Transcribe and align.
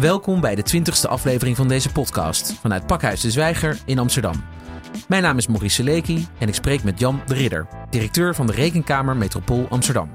Welkom 0.00 0.40
bij 0.40 0.54
de 0.54 0.62
20ste 0.62 1.08
aflevering 1.08 1.56
van 1.56 1.68
deze 1.68 1.92
podcast 1.92 2.52
vanuit 2.52 2.86
Pakhuis 2.86 3.20
de 3.20 3.30
Zwijger 3.30 3.78
in 3.84 3.98
Amsterdam. 3.98 4.44
Mijn 5.08 5.22
naam 5.22 5.36
is 5.36 5.46
Maurice 5.46 5.74
Seleki 5.74 6.26
en 6.38 6.48
ik 6.48 6.54
spreek 6.54 6.82
met 6.82 6.98
Jan 6.98 7.20
de 7.26 7.34
Ridder, 7.34 7.68
directeur 7.90 8.34
van 8.34 8.46
de 8.46 8.52
Rekenkamer 8.52 9.16
Metropool 9.16 9.66
Amsterdam. 9.68 10.10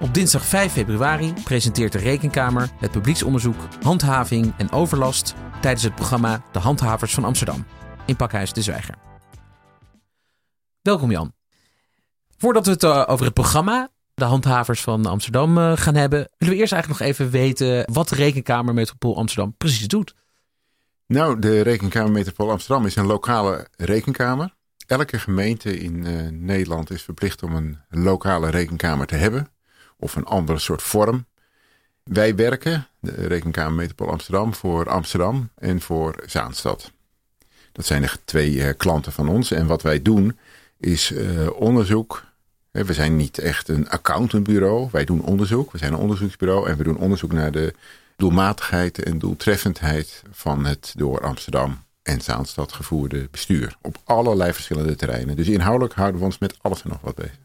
Op 0.00 0.14
dinsdag 0.14 0.44
5 0.44 0.72
februari 0.72 1.32
presenteert 1.44 1.92
de 1.92 1.98
Rekenkamer 1.98 2.70
het 2.78 2.90
publieksonderzoek 2.90 3.56
Handhaving 3.82 4.54
en 4.56 4.72
Overlast 4.72 5.34
tijdens 5.60 5.82
het 5.82 5.94
programma 5.94 6.42
De 6.52 6.58
Handhavers 6.58 7.14
van 7.14 7.24
Amsterdam 7.24 7.66
in 8.06 8.16
Pakhuis 8.16 8.52
de 8.52 8.62
Zwijger. 8.62 8.94
Welkom 10.82 11.10
Jan. 11.10 11.32
Voordat 12.36 12.66
we 12.66 12.72
het 12.72 12.82
uh, 12.82 13.04
over 13.06 13.24
het 13.24 13.34
programma 13.34 13.88
de 14.16 14.24
handhavers 14.24 14.80
van 14.80 15.06
Amsterdam 15.06 15.58
uh, 15.58 15.76
gaan 15.76 15.94
hebben, 15.94 16.28
willen 16.38 16.54
we 16.54 16.60
eerst 16.60 16.72
eigenlijk 16.72 17.00
nog 17.00 17.10
even 17.10 17.30
weten 17.30 17.92
wat 17.92 18.08
de 18.08 18.14
Rekenkamer 18.14 18.74
Metropool 18.74 19.16
Amsterdam 19.16 19.54
precies 19.56 19.88
doet. 19.88 20.14
Nou, 21.06 21.38
de 21.38 21.60
Rekenkamer 21.60 22.12
Metropool 22.12 22.50
Amsterdam 22.50 22.86
is 22.86 22.96
een 22.96 23.06
lokale 23.06 23.68
rekenkamer. 23.76 24.54
Elke 24.86 25.18
gemeente 25.18 25.78
in 25.78 26.06
uh, 26.06 26.28
Nederland 26.30 26.90
is 26.90 27.02
verplicht 27.02 27.42
om 27.42 27.54
een 27.54 27.78
lokale 27.90 28.50
rekenkamer 28.50 29.06
te 29.06 29.14
hebben. 29.14 29.48
Of 29.96 30.16
een 30.16 30.24
andere 30.24 30.58
soort 30.58 30.82
vorm. 30.82 31.26
Wij 32.02 32.34
werken, 32.34 32.86
de 33.00 33.26
Rekenkamer 33.26 33.72
Metropool 33.72 34.10
Amsterdam, 34.10 34.54
voor 34.54 34.88
Amsterdam 34.88 35.50
en 35.54 35.80
voor 35.80 36.22
Zaanstad. 36.26 36.92
Dat 37.72 37.86
zijn 37.86 38.02
de 38.02 38.10
twee 38.24 38.52
uh, 38.52 38.68
klanten 38.76 39.12
van 39.12 39.28
ons. 39.28 39.50
En 39.50 39.66
wat 39.66 39.82
wij 39.82 40.02
doen 40.02 40.38
is 40.78 41.12
onderzoek. 41.52 42.24
We 42.84 42.92
zijn 42.92 43.16
niet 43.16 43.38
echt 43.38 43.68
een 43.68 43.88
accountantbureau. 43.88 44.88
Wij 44.92 45.04
doen 45.04 45.22
onderzoek. 45.22 45.72
We 45.72 45.78
zijn 45.78 45.92
een 45.92 45.98
onderzoeksbureau 45.98 46.68
en 46.68 46.76
we 46.76 46.84
doen 46.84 46.96
onderzoek 46.96 47.32
naar 47.32 47.50
de 47.50 47.74
doelmatigheid 48.16 49.02
en 49.02 49.18
doeltreffendheid 49.18 50.22
van 50.30 50.64
het 50.64 50.92
door 50.96 51.20
Amsterdam 51.20 51.84
en 52.02 52.20
Zaanstad 52.20 52.72
gevoerde 52.72 53.28
bestuur. 53.30 53.76
Op 53.82 53.98
allerlei 54.04 54.52
verschillende 54.52 54.96
terreinen. 54.96 55.36
Dus 55.36 55.48
inhoudelijk 55.48 55.94
houden 55.94 56.20
we 56.20 56.26
ons 56.26 56.38
met 56.38 56.56
alles 56.60 56.82
en 56.82 56.88
nog 56.88 57.00
wat 57.00 57.14
bezig. 57.14 57.38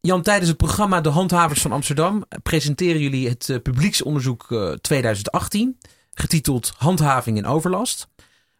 Jan, 0.00 0.22
tijdens 0.22 0.48
het 0.48 0.56
programma 0.56 1.00
De 1.00 1.08
Handhavers 1.08 1.62
van 1.62 1.72
Amsterdam 1.72 2.24
presenteren 2.42 3.00
jullie 3.00 3.28
het 3.28 3.60
publieksonderzoek 3.62 4.76
2018, 4.80 5.78
getiteld 6.14 6.72
Handhaving 6.76 7.38
en 7.38 7.46
Overlast. 7.46 8.08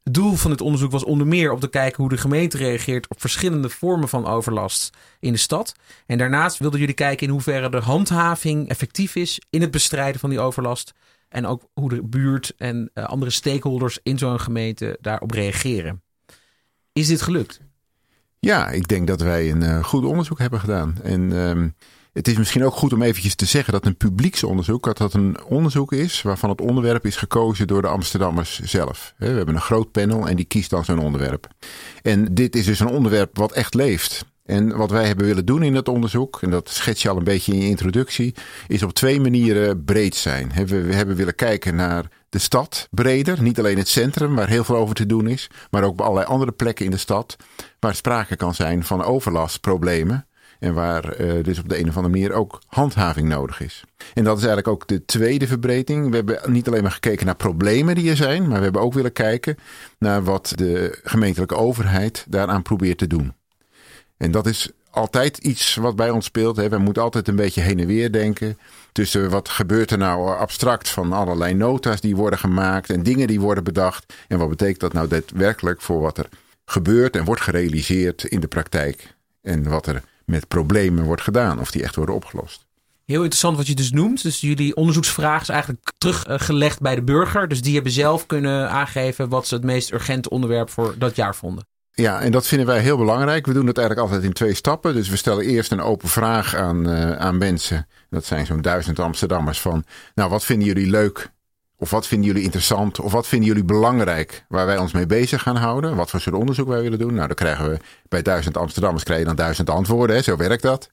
Het 0.03 0.15
doel 0.15 0.35
van 0.35 0.51
het 0.51 0.61
onderzoek 0.61 0.91
was 0.91 1.05
onder 1.05 1.27
meer 1.27 1.53
om 1.53 1.61
te 1.61 1.69
kijken 1.69 2.01
hoe 2.01 2.09
de 2.09 2.17
gemeente 2.17 2.57
reageert 2.57 3.09
op 3.09 3.21
verschillende 3.21 3.69
vormen 3.69 4.09
van 4.09 4.27
overlast 4.27 4.97
in 5.21 5.33
de 5.33 5.39
stad. 5.39 5.75
En 6.07 6.19
daarnaast 6.19 6.59
wilden 6.59 6.81
jullie 6.81 6.95
kijken 6.95 7.27
in 7.27 7.33
hoeverre 7.33 7.71
de 7.71 7.81
handhaving 7.81 8.69
effectief 8.69 9.17
is 9.17 9.41
in 9.51 9.61
het 9.61 9.71
bestrijden 9.71 10.21
van 10.21 10.31
die 10.31 10.41
overlast. 10.41 10.95
En 11.29 11.47
ook 11.47 11.69
hoe 11.73 11.89
de 11.89 12.03
buurt 12.03 12.55
en 12.57 12.91
uh, 12.95 13.05
andere 13.05 13.31
stakeholders 13.31 13.99
in 14.03 14.19
zo'n 14.19 14.41
gemeente 14.41 14.99
daarop 15.01 15.31
reageren. 15.31 16.03
Is 16.93 17.07
dit 17.07 17.23
gelukt? 17.23 17.61
Ja, 18.39 18.69
ik 18.69 18.89
denk 18.89 19.07
dat 19.07 19.21
wij 19.21 19.51
een 19.51 19.63
uh, 19.63 19.85
goed 19.85 20.05
onderzoek 20.05 20.39
hebben 20.39 20.61
gedaan. 20.61 20.97
En 21.03 21.31
uh, 21.31 21.65
het 22.13 22.29
is 22.29 22.37
misschien 22.37 22.65
ook 22.65 22.75
goed 22.75 22.93
om 22.93 23.03
eventjes 23.03 23.35
te 23.35 23.45
zeggen 23.45 23.73
dat 23.73 23.87
een 23.87 23.97
publieksonderzoek, 23.97 24.85
dat 24.85 24.99
dat 24.99 25.15
een 25.15 25.45
onderzoek 25.45 25.93
is 25.93 26.23
waarvan 26.23 26.51
het 26.51 26.61
onderwerp 26.61 27.07
is 27.07 27.17
gekozen 27.17 27.67
door 27.67 27.83
de 27.83 27.89
Amsterdammers 27.89 28.61
zelf. 28.61 29.15
We 29.17 29.27
hebben 29.27 29.55
een 29.55 29.61
groot 29.61 29.91
panel 29.91 30.29
en 30.29 30.37
die 30.37 30.45
kiest 30.45 30.71
dan 30.71 30.85
zo'n 30.85 30.99
onderwerp. 30.99 31.49
En 32.03 32.35
dit 32.35 32.57
is 32.57 32.65
dus 32.65 32.81
een 32.81 32.89
onderwerp 32.89 33.37
wat 33.37 33.53
echt 33.53 33.75
leeft. 33.75 34.25
En 34.45 34.77
wat 34.77 34.91
wij 34.91 35.07
hebben 35.07 35.27
willen 35.27 35.47
doen 35.47 35.63
in 35.63 35.75
het 35.75 35.89
onderzoek, 35.89 36.43
en 36.43 36.51
dat 36.51 36.69
schets 36.69 37.03
je 37.03 37.09
al 37.09 37.17
een 37.17 37.25
beetje 37.25 37.53
in 37.53 37.61
je 37.61 37.69
introductie, 37.69 38.35
is 38.67 38.83
op 38.83 38.93
twee 38.93 39.21
manieren 39.21 39.85
breed 39.85 40.15
zijn. 40.15 40.53
We 40.67 40.77
hebben 40.77 41.17
willen 41.17 41.35
kijken 41.35 41.75
naar 41.75 42.05
de 42.29 42.39
stad 42.39 42.89
breder, 42.91 43.43
niet 43.43 43.59
alleen 43.59 43.79
het 43.79 43.89
centrum 43.89 44.35
waar 44.35 44.49
heel 44.49 44.65
veel 44.65 44.77
over 44.77 44.95
te 44.95 45.07
doen 45.07 45.27
is, 45.27 45.51
maar 45.71 45.83
ook 45.83 45.93
op 45.93 46.01
allerlei 46.01 46.27
andere 46.27 46.53
plekken 46.53 46.85
in 46.85 46.91
de 46.91 46.97
stad 46.97 47.37
waar 47.79 47.95
sprake 47.95 48.37
kan 48.37 48.55
zijn 48.55 48.85
van 48.85 49.05
overlastproblemen. 49.05 50.27
En 50.63 50.75
waar 50.75 51.21
uh, 51.21 51.45
dus 51.45 51.59
op 51.59 51.69
de 51.69 51.79
een 51.79 51.89
of 51.89 51.97
andere 51.97 52.15
manier 52.15 52.33
ook 52.33 52.61
handhaving 52.67 53.29
nodig 53.29 53.61
is. 53.61 53.85
En 54.15 54.25
dat 54.25 54.37
is 54.37 54.45
eigenlijk 54.45 54.69
ook 54.69 54.89
de 54.89 55.05
tweede 55.05 55.47
verbreding. 55.47 56.11
We 56.11 56.17
hebben 56.17 56.53
niet 56.53 56.67
alleen 56.67 56.83
maar 56.83 56.91
gekeken 56.91 57.27
naar 57.27 57.37
problemen 57.37 57.95
die 57.95 58.11
er 58.11 58.17
zijn, 58.17 58.49
maar 58.49 58.59
we 58.59 58.65
hebben 58.65 58.83
ook 58.83 58.93
willen 58.93 59.13
kijken 59.13 59.57
naar 59.99 60.25
wat 60.25 60.53
de 60.57 60.99
gemeentelijke 61.03 61.55
overheid 61.55 62.27
daaraan 62.29 62.63
probeert 62.63 62.99
te 62.99 63.07
doen. 63.07 63.33
En 64.17 64.31
dat 64.31 64.47
is 64.47 64.71
altijd 64.91 65.39
iets 65.39 65.75
wat 65.75 65.97
bij 65.97 66.11
ons 66.11 66.25
speelt. 66.25 66.57
Hè. 66.57 66.69
We 66.69 66.79
moeten 66.79 67.03
altijd 67.03 67.29
een 67.29 67.37
beetje 67.37 67.61
heen 67.61 67.81
en 67.81 67.87
weer 67.87 68.13
denken. 68.13 68.59
Tussen 68.93 69.31
wat 69.31 69.49
gebeurt 69.49 69.91
er 69.91 69.99
nou 69.99 70.37
abstract 70.37 70.89
van 70.89 71.13
allerlei 71.13 71.55
nota's 71.55 72.01
die 72.01 72.17
worden 72.17 72.39
gemaakt 72.39 72.91
en 72.91 73.03
dingen 73.03 73.27
die 73.27 73.41
worden 73.41 73.65
bedacht. 73.65 74.15
En 74.29 74.39
wat 74.39 74.49
betekent 74.49 74.81
dat 74.81 74.93
nou 74.93 75.09
daadwerkelijk 75.09 75.81
voor 75.81 76.01
wat 76.01 76.19
er 76.19 76.29
gebeurt 76.65 77.17
en 77.17 77.25
wordt 77.25 77.43
gerealiseerd 77.43 78.25
in 78.25 78.41
de 78.41 78.49
praktijk. 78.49 79.15
En 79.41 79.69
wat 79.69 79.87
er 79.87 80.03
met 80.27 80.49
problemen 80.49 81.05
wordt 81.05 81.23
gedaan, 81.23 81.61
of 81.61 81.71
die 81.71 81.83
echt 81.83 81.97
worden 81.97 82.15
opgelost. 82.15 82.67
Heel 83.05 83.21
interessant 83.21 83.57
wat 83.57 83.67
je 83.67 83.75
dus 83.75 83.91
noemt. 83.91 84.23
Dus 84.23 84.41
jullie 84.41 84.77
onderzoeksvraag 84.77 85.41
is 85.41 85.49
eigenlijk 85.49 85.93
teruggelegd 85.99 86.81
bij 86.81 86.95
de 86.95 87.03
burger. 87.03 87.49
Dus 87.49 87.63
die 87.63 87.75
hebben 87.75 87.93
zelf 87.93 88.27
kunnen 88.27 88.71
aangeven 88.71 89.29
wat 89.29 89.47
ze 89.47 89.55
het 89.55 89.65
meest 89.65 89.93
urgente 89.93 90.31
onderwerp 90.31 90.71
voor 90.71 90.95
dat 90.99 91.17
jaar 91.17 91.35
vonden. 91.35 91.67
Ja, 91.95 92.21
en 92.21 92.33
dat 92.33 92.47
vinden 92.47 92.67
wij 92.67 92.81
heel 92.81 92.97
belangrijk. 92.97 93.47
We 93.47 93.53
doen 93.53 93.67
het 93.67 93.79
eigenlijk 93.79 94.09
altijd 94.09 94.27
in 94.27 94.33
twee 94.35 94.55
stappen. 94.55 94.95
Dus 94.95 95.09
we 95.09 95.17
stellen 95.17 95.45
eerst 95.45 95.73
een 95.73 95.81
open 95.81 96.09
vraag 96.09 96.55
aan, 96.55 96.89
uh, 96.89 97.17
aan 97.17 97.39
mensen. 97.39 97.87
Dat 98.11 98.25
zijn 98.25 98.47
zo'n 98.47 98.63
duizend 98.63 98.99
Amsterdammers 98.99 99.61
van, 99.61 99.85
nou 100.15 100.31
wat 100.31 100.45
vinden 100.45 100.67
jullie 100.67 100.91
leuk 100.91 101.31
of 101.83 101.91
wat 101.91 102.07
vinden 102.07 102.27
jullie 102.27 102.43
interessant? 102.43 103.01
Of 103.01 103.13
wat 103.13 103.27
vinden 103.27 103.49
jullie 103.49 103.65
belangrijk 103.65 104.45
waar 104.49 104.67
wij 104.67 104.79
ons 104.79 104.93
mee 104.93 105.07
bezig 105.07 105.43
gaan 105.43 105.57
houden? 105.57 105.97
Wat 105.97 106.11
voor 106.11 106.21
soort 106.21 106.37
onderzoek 106.37 106.69
wij 106.69 106.83
willen 106.83 106.99
doen? 106.99 107.15
Nou, 107.15 107.27
dan 107.27 107.37
krijgen 107.37 107.71
we 107.71 107.79
bij 108.09 108.23
duizend 108.23 108.57
Amsterdammers 108.57 109.05
krijg 109.05 109.21
je 109.21 109.27
dan 109.27 109.37
duizend 109.37 109.71
antwoorden. 109.71 110.25
Zo 110.25 110.37
werkt 110.37 110.63
dat. 110.63 110.91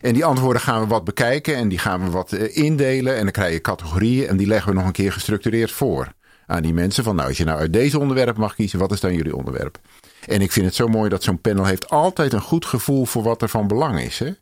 En 0.00 0.14
die 0.14 0.24
antwoorden 0.24 0.62
gaan 0.62 0.80
we 0.80 0.86
wat 0.86 1.04
bekijken 1.04 1.56
en 1.56 1.68
die 1.68 1.78
gaan 1.78 2.04
we 2.04 2.10
wat 2.10 2.32
eh, 2.32 2.56
indelen. 2.56 3.16
En 3.16 3.22
dan 3.22 3.30
krijg 3.30 3.52
je 3.52 3.60
categorieën 3.60 4.28
en 4.28 4.36
die 4.36 4.46
leggen 4.46 4.70
we 4.72 4.78
nog 4.78 4.86
een 4.86 4.92
keer 4.92 5.12
gestructureerd 5.12 5.70
voor 5.70 6.12
aan 6.46 6.62
die 6.62 6.74
mensen. 6.74 7.04
Van 7.04 7.16
nou, 7.16 7.28
als 7.28 7.36
je 7.36 7.44
nou 7.44 7.58
uit 7.58 7.72
deze 7.72 7.98
onderwerp 7.98 8.36
mag 8.36 8.54
kiezen, 8.54 8.78
wat 8.78 8.92
is 8.92 9.00
dan 9.00 9.14
jullie 9.14 9.36
onderwerp? 9.36 9.78
En 10.26 10.40
ik 10.40 10.52
vind 10.52 10.66
het 10.66 10.74
zo 10.74 10.88
mooi 10.88 11.08
dat 11.08 11.22
zo'n 11.22 11.40
panel 11.40 11.64
heeft 11.64 11.88
altijd 11.88 12.32
een 12.32 12.40
goed 12.40 12.66
gevoel 12.66 13.04
voor 13.06 13.22
wat 13.22 13.42
er 13.42 13.48
van 13.48 13.68
belang 13.68 14.00
is. 14.00 14.18
Hè? 14.18 14.26
Ik 14.26 14.34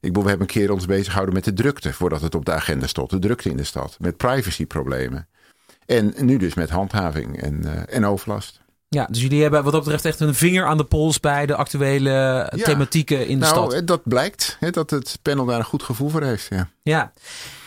bedoel, 0.00 0.22
we 0.22 0.28
hebben 0.28 0.46
een 0.48 0.54
keer 0.54 0.72
ons 0.72 0.86
bezig 0.86 1.06
gehouden 1.06 1.34
met 1.34 1.44
de 1.44 1.52
drukte 1.52 1.92
voordat 1.92 2.20
het 2.20 2.34
op 2.34 2.44
de 2.44 2.52
agenda 2.52 2.86
stond. 2.86 3.10
De 3.10 3.18
drukte 3.18 3.50
in 3.50 3.56
de 3.56 3.64
stad. 3.64 3.96
Met 4.00 4.16
privacyproblemen. 4.16 5.28
En 5.88 6.14
nu 6.18 6.36
dus 6.36 6.54
met 6.54 6.70
handhaving 6.70 7.42
en, 7.42 7.62
uh, 7.64 7.72
en 7.86 8.06
overlast. 8.06 8.60
Ja, 8.88 9.06
dus 9.10 9.22
jullie 9.22 9.42
hebben 9.42 9.62
wat 9.62 9.72
dat 9.72 9.82
betreft 9.82 10.04
echt 10.04 10.20
een 10.20 10.34
vinger 10.34 10.66
aan 10.66 10.76
de 10.76 10.84
pols 10.84 11.20
bij 11.20 11.46
de 11.46 11.54
actuele 11.54 12.10
ja. 12.10 12.64
thematieken 12.64 13.26
in 13.26 13.38
de 13.38 13.44
nou, 13.44 13.56
stad. 13.56 13.70
Nou, 13.70 13.84
dat 13.84 14.00
blijkt 14.04 14.56
hè, 14.60 14.70
dat 14.70 14.90
het 14.90 15.18
panel 15.22 15.44
daar 15.44 15.58
een 15.58 15.64
goed 15.64 15.82
gevoel 15.82 16.08
voor 16.08 16.22
heeft. 16.22 16.46
Ja. 16.50 16.68
ja. 16.82 17.12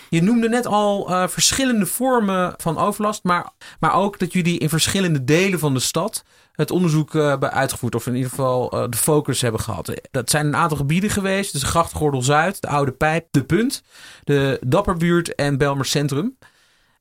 Je 0.10 0.22
noemde 0.22 0.50
net 0.50 0.66
al 0.66 1.10
uh, 1.10 1.28
verschillende 1.28 1.86
vormen 1.86 2.54
van 2.58 2.78
overlast, 2.78 3.24
maar, 3.24 3.50
maar 3.80 3.94
ook 3.94 4.20
dat 4.20 4.34
jullie 4.34 4.60
in 4.60 4.70
verschillende 4.70 5.24
delen 5.24 5.60
van 5.60 5.74
de 5.74 5.80
stad 5.80 6.24
het 6.52 6.72
onderzoek 6.72 7.14
uh, 7.14 7.28
hebben 7.28 7.52
uitgevoerd. 7.52 7.96
Of 7.96 8.08
in 8.08 8.16
ieder 8.16 8.30
geval 8.30 8.78
uh, 8.78 8.90
de 8.90 8.98
focus 8.98 9.42
hebben 9.42 9.62
gehad. 9.62 10.02
Dat 10.12 10.30
zijn 10.30 10.46
een 10.46 10.56
aantal 10.56 10.78
gebieden 10.78 11.10
geweest. 11.10 11.52
Dus 11.52 11.62
de 11.62 11.68
Grachtgordel 11.68 12.22
Zuid, 12.22 12.62
de 12.62 12.68
Oude 12.68 12.92
Pijp, 12.92 13.28
De 13.32 13.44
Punt, 13.44 13.84
de 14.24 14.60
Dapperbuurt 14.66 15.36
en 15.36 15.58
Belmer 15.58 15.86
Centrum. 15.86 16.38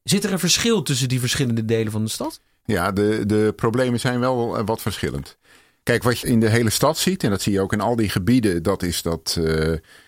Zit 0.03 0.25
er 0.25 0.33
een 0.33 0.38
verschil 0.38 0.83
tussen 0.83 1.09
die 1.09 1.21
verschillende 1.21 1.65
delen 1.65 1.93
van 1.93 2.05
de 2.05 2.11
stad? 2.11 2.41
Ja, 2.65 2.93
de, 2.93 3.27
de 3.27 3.53
problemen 3.56 4.00
zijn 4.00 4.21
wel 4.21 4.65
wat 4.65 4.83
verschillend. 4.83 5.37
Kijk, 5.83 6.03
wat 6.03 6.19
je 6.19 6.27
in 6.27 6.41
de 6.41 6.49
hele 6.49 6.71
stad 6.71 6.99
ziet, 6.99 7.25
en 7.25 7.31
dat 7.31 7.43
zie 7.43 7.53
je 7.53 7.61
ook 7.61 7.72
in 7.72 7.81
al 7.81 7.97
die 7.97 8.09
gebieden, 8.09 8.62
dat 8.62 8.83
is 8.83 9.03
dat 9.03 9.36
uh, 9.39 9.45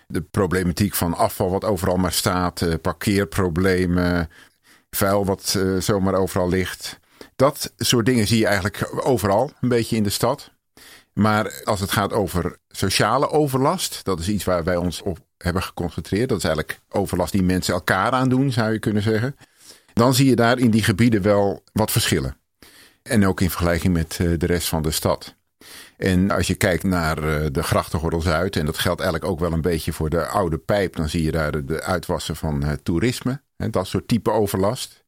de 0.07 0.21
problematiek 0.31 0.95
van 0.95 1.15
afval 1.15 1.51
wat 1.51 1.65
overal 1.65 1.97
maar 1.97 2.13
staat, 2.13 2.61
uh, 2.61 2.75
parkeerproblemen, 2.83 4.29
vuil 4.91 5.25
wat 5.25 5.59
zomaar 5.79 6.15
overal 6.15 6.49
ligt. 6.49 6.99
Dat 7.37 7.73
soort 7.77 8.07
dingen 8.07 8.27
zie 8.27 8.39
je 8.39 8.47
eigenlijk 8.47 8.91
overal 9.05 9.53
een 9.61 9.69
beetje 9.69 9.97
in 9.97 10.03
de 10.03 10.11
stad. 10.11 10.51
Maar 11.13 11.63
als 11.65 11.81
het 11.81 11.91
gaat 11.91 12.13
over 12.13 12.57
sociale 12.69 13.31
overlast, 13.31 14.05
dat 14.05 14.21
is 14.21 14.29
iets 14.29 14.45
waar 14.45 14.65
wij 14.65 14.77
ons 14.77 15.03
op 15.03 15.19
hebben 15.39 15.63
geconcentreerd. 15.63 16.29
Dat 16.29 16.39
is 16.39 16.45
eigenlijk 16.45 16.81
overlast 16.89 17.33
die 17.33 17.43
mensen 17.43 17.75
elkaar 17.75 18.11
aandoen, 18.11 18.53
zou 18.53 18.73
je 18.73 18.79
kunnen 18.79 19.03
zeggen. 19.03 19.37
Dan 19.93 20.15
zie 20.15 20.29
je 20.29 20.37
daar 20.37 20.59
in 20.59 20.71
die 20.71 20.83
gebieden 20.83 21.23
wel 21.23 21.63
wat 21.73 21.91
verschillen. 21.91 22.37
En 23.03 23.27
ook 23.27 23.41
in 23.41 23.51
vergelijking 23.51 23.93
met 23.93 24.17
de 24.17 24.47
rest 24.47 24.69
van 24.69 24.83
de 24.83 24.91
stad. 24.91 25.35
En 25.97 26.31
als 26.31 26.47
je 26.47 26.55
kijkt 26.55 26.83
naar 26.83 27.21
de 27.53 27.63
grachtengordel 27.63 28.21
Zuid, 28.21 28.57
en 28.57 28.67
dat 28.67 28.79
geldt 28.79 29.01
eigenlijk 29.01 29.33
ook 29.33 29.41
wel 29.41 29.53
een 29.53 29.61
beetje 29.61 29.93
voor 29.93 30.11
de 30.11 30.27
oude 30.27 30.59
pijp, 30.59 30.97
dan 30.97 31.09
zie 31.09 31.23
je 31.23 31.31
daar 31.31 31.65
de 31.65 31.83
uitwassen 31.83 32.37
van 32.37 32.79
toerisme. 32.83 33.43
Dat 33.57 33.87
soort 33.87 34.09
type 34.09 34.31
overlast. 34.31 35.05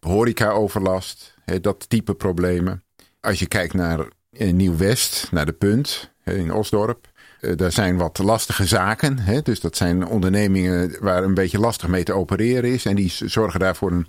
Horeca-overlast, 0.00 1.34
dat 1.60 1.88
type 1.88 2.14
problemen. 2.14 2.84
Als 3.20 3.38
je 3.38 3.46
kijkt 3.46 3.74
naar 3.74 4.08
Nieuw-West, 4.30 5.28
naar 5.30 5.46
de 5.46 5.52
Punt 5.52 6.12
in 6.24 6.52
Osdorp. 6.52 7.12
Daar 7.56 7.72
zijn 7.72 7.96
wat 7.96 8.18
lastige 8.18 8.66
zaken. 8.66 9.18
Dus 9.42 9.60
dat 9.60 9.76
zijn 9.76 10.06
ondernemingen 10.06 10.96
waar 11.00 11.24
een 11.24 11.34
beetje 11.34 11.58
lastig 11.58 11.88
mee 11.88 12.02
te 12.02 12.12
opereren 12.12 12.72
is. 12.72 12.84
En 12.84 12.96
die 12.96 13.12
zorgen 13.24 13.60
daarvoor 13.60 13.90
een 13.90 14.06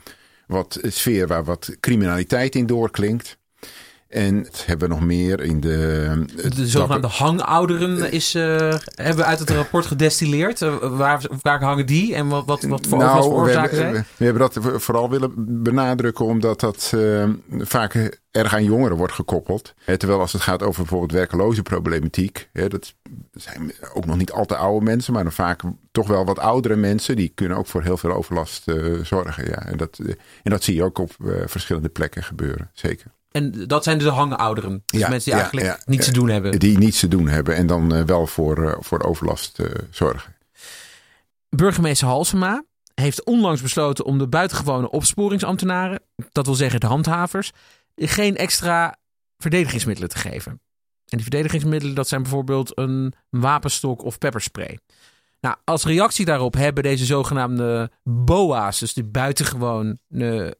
wat 0.47 0.79
sfeer 0.83 1.27
waar 1.27 1.43
wat 1.43 1.75
criminaliteit 1.79 2.55
in 2.55 2.65
doorklinkt. 2.65 3.37
En 4.15 4.37
het 4.37 4.63
hebben 4.65 4.89
we 4.89 4.95
nog 4.95 5.03
meer 5.03 5.41
in 5.41 5.59
de... 5.59 6.25
De 6.55 6.67
zogenaamde 6.67 7.07
hangouderen 7.07 8.11
is, 8.11 8.35
uh, 8.35 8.43
hebben 8.95 9.15
we 9.15 9.23
uit 9.23 9.39
het 9.39 9.49
rapport 9.49 9.85
gedestilleerd. 9.85 10.61
Uh, 10.61 10.97
waar, 10.97 11.21
waar 11.41 11.63
hangen 11.63 11.85
die 11.85 12.15
en 12.15 12.27
wat, 12.27 12.45
wat, 12.45 12.63
wat 12.63 12.87
voor 12.87 12.97
nou, 12.97 13.23
oorzaken 13.23 13.75
zijn? 13.75 13.93
We, 13.93 14.03
we, 14.17 14.25
hebben 14.25 14.41
dat 14.41 14.81
vooral 14.81 15.09
willen 15.09 15.31
benadrukken 15.63 16.25
omdat 16.25 16.59
dat 16.59 16.91
uh, 16.95 17.29
vaak 17.59 18.19
erg 18.31 18.53
aan 18.53 18.63
jongeren 18.63 18.97
wordt 18.97 19.13
gekoppeld. 19.13 19.73
Terwijl 19.97 20.19
als 20.19 20.33
het 20.33 20.41
gaat 20.41 20.63
over 20.63 20.81
bijvoorbeeld 20.81 21.11
werkeloze 21.11 21.61
problematiek. 21.61 22.49
dat 22.53 22.93
zijn 23.31 23.71
ook 23.93 24.05
nog 24.05 24.17
niet 24.17 24.31
al 24.31 24.45
te 24.45 24.55
oude 24.55 24.85
mensen, 24.85 25.13
maar 25.13 25.23
dan 25.23 25.31
vaak 25.31 25.61
toch 25.91 26.07
wel 26.07 26.25
wat 26.25 26.39
oudere 26.39 26.75
mensen. 26.75 27.15
Die 27.15 27.31
kunnen 27.35 27.57
ook 27.57 27.67
voor 27.67 27.83
heel 27.83 27.97
veel 27.97 28.11
overlast 28.11 28.63
zorgen. 29.03 29.45
Ja. 29.45 29.65
En, 29.65 29.77
dat, 29.77 29.99
en 30.43 30.51
dat 30.51 30.63
zie 30.63 30.75
je 30.75 30.83
ook 30.83 30.97
op 30.97 31.11
verschillende 31.45 31.89
plekken 31.89 32.23
gebeuren, 32.23 32.69
zeker. 32.73 33.13
En 33.35 33.67
dat 33.67 33.83
zijn 33.83 33.97
dus 33.97 34.07
de 34.07 34.13
hangouderen. 34.13 34.83
Dus 34.85 34.99
ja, 34.99 35.09
mensen 35.09 35.31
die 35.31 35.39
eigenlijk 35.41 35.67
ja, 35.67 35.83
niets 35.85 36.05
te 36.05 36.11
doen 36.11 36.29
hebben. 36.29 36.59
Die 36.59 36.77
niets 36.77 36.99
te 36.99 37.07
doen 37.07 37.27
hebben 37.27 37.55
en 37.55 37.67
dan 37.67 37.95
uh, 37.95 38.03
wel 38.03 38.27
voor, 38.27 38.63
uh, 38.63 38.75
voor 38.79 39.03
overlast 39.03 39.59
uh, 39.59 39.67
zorgen. 39.89 40.35
Burgemeester 41.49 42.07
Halsema 42.07 42.63
heeft 42.93 43.23
onlangs 43.23 43.61
besloten 43.61 44.05
om 44.05 44.17
de 44.17 44.27
buitengewone 44.27 44.89
opsporingsambtenaren, 44.89 46.01
dat 46.31 46.45
wil 46.45 46.55
zeggen 46.55 46.79
de 46.79 46.85
handhavers, 46.85 47.51
geen 47.95 48.37
extra 48.37 48.97
verdedigingsmiddelen 49.37 50.09
te 50.09 50.17
geven. 50.17 50.51
En 51.05 51.17
die 51.17 51.21
verdedigingsmiddelen, 51.21 51.95
dat 51.95 52.07
zijn 52.07 52.21
bijvoorbeeld 52.21 52.77
een 52.77 53.13
wapenstok 53.29 54.03
of 54.03 54.17
pepperspray. 54.17 54.79
Nou, 55.41 55.55
als 55.63 55.83
reactie 55.83 56.25
daarop 56.25 56.53
hebben 56.53 56.83
deze 56.83 57.05
zogenaamde 57.05 57.91
BOA's, 58.03 58.79
dus 58.79 58.93
die 58.93 59.03
buitengewone 59.03 59.97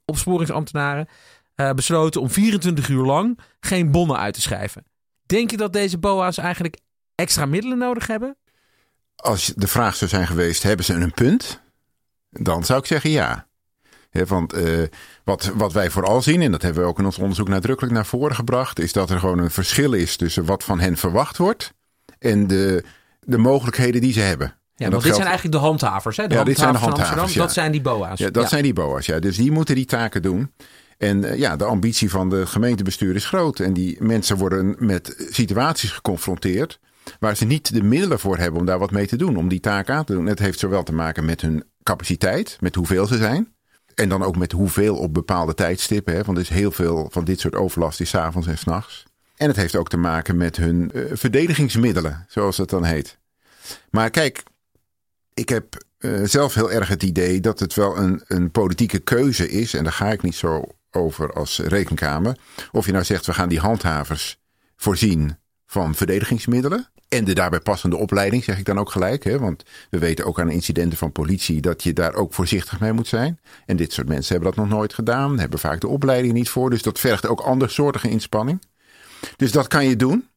opsporingsambtenaren, 0.06 1.08
uh, 1.56 1.72
besloten 1.72 2.22
om 2.22 2.30
24 2.30 2.90
uur 2.90 3.06
lang 3.06 3.40
geen 3.60 3.92
bonnen 3.92 4.18
uit 4.18 4.34
te 4.34 4.42
schrijven. 4.42 4.86
Denk 5.26 5.52
je 5.52 5.58
dat 5.58 5.74
deze 5.74 5.98
BOA's 5.98 6.38
eigenlijk 6.38 6.78
extra 7.16 7.46
middelen 7.46 7.78
nodig 7.78 8.08
hebben? 8.08 8.38
Als 9.16 9.54
de 9.56 9.68
vraag 9.68 9.96
zou 9.96 10.10
zijn 10.10 10.28
geweest, 10.28 10.64
hebben 10.64 10.86
ze 10.86 10.94
een 10.94 11.12
punt? 11.12 11.62
Dan 12.30 12.64
zou 12.64 12.80
ik 12.80 12.86
zeggen 12.86 13.10
ja. 13.10 13.48
want 14.28 14.54
uh, 14.54 14.84
wat, 15.24 15.52
wat 15.56 15.74
wij 15.74 15.90
vooral 15.90 16.22
zien, 16.22 16.42
en 16.42 16.52
dat 16.52 16.62
hebben 16.62 16.84
we 16.84 16.90
ook 16.90 17.00
in 17.00 17.06
ons 17.06 17.18
onderzoek 17.18 17.48
nadrukkelijk 17.48 17.94
naar 17.94 18.06
voren 18.06 18.36
gebracht, 18.36 18.80
is 18.80 18.94
dat 18.94 19.10
er 19.10 19.20
gewoon 19.20 19.40
een 19.40 19.52
verschil 19.52 19.94
is 19.94 20.16
tussen 20.16 20.46
wat 20.46 20.64
van 20.64 20.80
hen 20.80 20.98
verwacht 20.98 21.38
wordt 21.38 21.74
en 22.20 22.48
de, 22.48 22.84
de 23.20 23.38
mogelijkheden 23.38 24.02
die 24.02 24.14
ze 24.14 24.20
hebben. 24.20 24.56
Ja, 24.76 24.90
want 24.90 25.04
dit 25.04 25.16
zijn 25.16 25.28
eigenlijk 25.28 25.56
de 25.56 25.62
handhavers, 25.62 26.18
hè? 26.18 26.28
De 26.28 26.36
ja, 26.36 26.44
dit 26.44 26.58
zijn 26.58 26.74
de 26.74 26.80
handhavers. 26.80 27.34
Ja. 27.34 27.42
Dat 27.42 27.54
zijn 27.54 27.72
die 27.72 27.82
BOA's. 27.82 28.20
Ja, 28.20 28.30
dat 28.30 28.44
ja. 28.44 28.50
zijn 28.50 28.64
die 28.64 28.74
BOA's, 28.74 29.06
ja. 29.06 29.20
Dus 29.20 29.38
die 29.38 29.52
moeten 29.52 29.76
die 29.76 29.86
taken 29.86 30.22
doen. 30.22 30.52
En 30.98 31.24
eh, 31.24 31.38
ja, 31.38 31.56
de 31.56 31.66
ambitie 31.66 32.10
van 32.10 32.30
de 32.30 32.46
gemeentebestuur 32.46 33.16
is 33.16 33.26
groot. 33.26 33.60
En 33.60 33.74
die 33.74 34.04
mensen 34.04 34.38
worden 34.38 34.76
met 34.80 35.28
situaties 35.30 35.92
geconfronteerd 35.92 36.80
waar 37.20 37.36
ze 37.36 37.46
niet 37.46 37.74
de 37.74 37.84
middelen 37.84 38.20
voor 38.20 38.38
hebben 38.38 38.60
om 38.60 38.66
daar 38.66 38.80
wat 38.80 38.92
mee 38.92 39.08
te 39.08 39.18
doen, 39.18 39.38
om 39.38 39.48
die 39.48 39.60
taak 39.60 39.90
aan 39.90 40.06
te 40.06 40.14
doen. 40.14 40.26
Het 40.26 40.40
heeft 40.40 40.60
zowel 40.60 40.84
te 40.84 40.94
maken 40.94 41.26
met 41.26 41.42
hun 41.42 41.64
capaciteit, 41.84 42.58
met 42.60 42.76
hoeveel 42.76 43.06
ze 43.06 43.18
zijn. 43.18 43.54
En 43.96 44.10
dan 44.10 44.24
ook 44.24 44.38
met 44.38 44.52
hoeveel 44.52 44.98
op 44.98 45.14
bepaalde 45.14 45.54
tijdstippen. 45.54 46.14
Hè, 46.14 46.24
want 46.24 46.38
er 46.38 46.44
is 46.44 46.50
heel 46.50 46.72
veel 46.72 47.08
van 47.12 47.24
dit 47.24 47.40
soort 47.40 47.56
overlast 47.56 48.02
is 48.02 48.16
avonds 48.16 48.48
en 48.48 48.58
s'nachts. 48.58 49.06
En 49.36 49.48
het 49.48 49.56
heeft 49.56 49.76
ook 49.76 49.90
te 49.90 49.98
maken 49.98 50.38
met 50.38 50.58
hun 50.58 50.92
uh, 50.94 51.06
verdedigingsmiddelen, 51.14 52.26
zoals 52.28 52.58
het 52.58 52.70
dan 52.70 52.84
heet. 52.84 53.18
Maar 53.90 54.10
kijk, 54.10 54.44
ik 55.34 55.50
heb 55.50 55.84
uh, 56.00 56.24
zelf 56.24 56.54
heel 56.54 56.72
erg 56.72 56.88
het 56.88 57.04
idee 57.04 57.40
dat 57.40 57.60
het 57.60 57.74
wel 57.74 57.98
een, 57.98 58.24
een 58.28 58.52
politieke 58.52 59.00
keuze 59.00 59.50
is. 59.50 59.74
En 59.74 59.84
daar 59.84 59.94
ga 59.94 60.12
ik 60.12 60.22
niet 60.22 60.36
zo 60.36 60.64
over 60.96 61.34
als 61.34 61.60
rekenkamer. 61.60 62.38
Of 62.72 62.86
je 62.86 62.92
nou 62.92 63.04
zegt, 63.04 63.26
we 63.26 63.34
gaan 63.34 63.50
die 63.50 63.60
handhavers 63.60 64.38
voorzien 64.76 65.38
van 65.66 65.96
verdedigingsmiddelen. 65.96 66.90
En 67.10 67.26
de 67.26 67.34
daarbij 67.34 67.60
passende 67.60 67.96
opleiding, 67.96 68.44
zeg 68.44 68.58
ik 68.58 68.66
dan 68.66 68.80
ook 68.80 68.92
gelijk. 68.92 69.24
Hè? 69.24 69.40
Want 69.40 69.64
we 69.90 70.00
weten 70.00 70.26
ook 70.26 70.40
aan 70.40 70.50
incidenten 70.50 70.98
van 70.98 71.12
politie 71.12 71.62
dat 71.62 71.84
je 71.84 71.94
daar 71.94 72.14
ook 72.14 72.34
voorzichtig 72.34 72.80
mee 72.80 72.94
moet 72.94 73.08
zijn. 73.08 73.40
En 73.66 73.76
dit 73.76 73.94
soort 73.94 74.08
mensen 74.08 74.34
hebben 74.36 74.54
dat 74.54 74.66
nog 74.66 74.78
nooit 74.78 74.94
gedaan, 74.94 75.40
hebben 75.40 75.60
vaak 75.60 75.82
de 75.82 75.88
opleiding 75.88 76.34
niet 76.34 76.50
voor. 76.50 76.70
Dus 76.70 76.82
dat 76.82 77.00
vergt 77.00 77.28
ook 77.28 77.40
andersoortige 77.40 78.10
inspanning. 78.10 78.62
Dus 79.36 79.52
dat 79.52 79.68
kan 79.68 79.86
je 79.86 79.96
doen. 79.96 80.28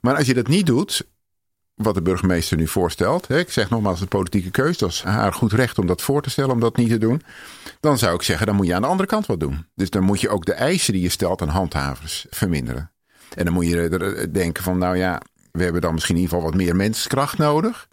Maar 0.00 0.16
als 0.16 0.26
je 0.26 0.34
dat 0.34 0.48
niet 0.48 0.66
doet, 0.66 1.06
wat 1.74 1.94
de 1.94 2.02
burgemeester 2.02 2.56
nu 2.56 2.68
voorstelt. 2.68 3.30
Ik 3.30 3.50
zeg 3.50 3.70
nogmaals, 3.70 4.00
een 4.00 4.08
politieke 4.08 4.50
keuze. 4.50 4.78
Dat 4.78 4.90
is 4.90 5.02
haar 5.02 5.32
goed 5.32 5.52
recht 5.52 5.78
om 5.78 5.86
dat 5.86 6.02
voor 6.02 6.22
te 6.22 6.30
stellen, 6.30 6.50
om 6.50 6.60
dat 6.60 6.76
niet 6.76 6.88
te 6.88 6.98
doen. 6.98 7.22
Dan 7.80 7.98
zou 7.98 8.14
ik 8.14 8.22
zeggen, 8.22 8.46
dan 8.46 8.56
moet 8.56 8.66
je 8.66 8.74
aan 8.74 8.82
de 8.82 8.88
andere 8.88 9.08
kant 9.08 9.26
wat 9.26 9.40
doen. 9.40 9.66
Dus 9.74 9.90
dan 9.90 10.02
moet 10.02 10.20
je 10.20 10.28
ook 10.28 10.44
de 10.44 10.52
eisen 10.52 10.92
die 10.92 11.02
je 11.02 11.08
stelt 11.08 11.42
aan 11.42 11.48
handhavers 11.48 12.26
verminderen. 12.30 12.90
En 13.34 13.44
dan 13.44 13.54
moet 13.54 13.66
je 13.66 14.28
denken 14.32 14.62
van, 14.62 14.78
nou 14.78 14.96
ja, 14.96 15.20
we 15.52 15.62
hebben 15.62 15.80
dan 15.80 15.94
misschien 15.94 16.16
in 16.16 16.20
ieder 16.20 16.36
geval 16.36 16.50
wat 16.50 16.60
meer 16.60 16.76
menskracht 16.76 17.38
nodig. 17.38 17.88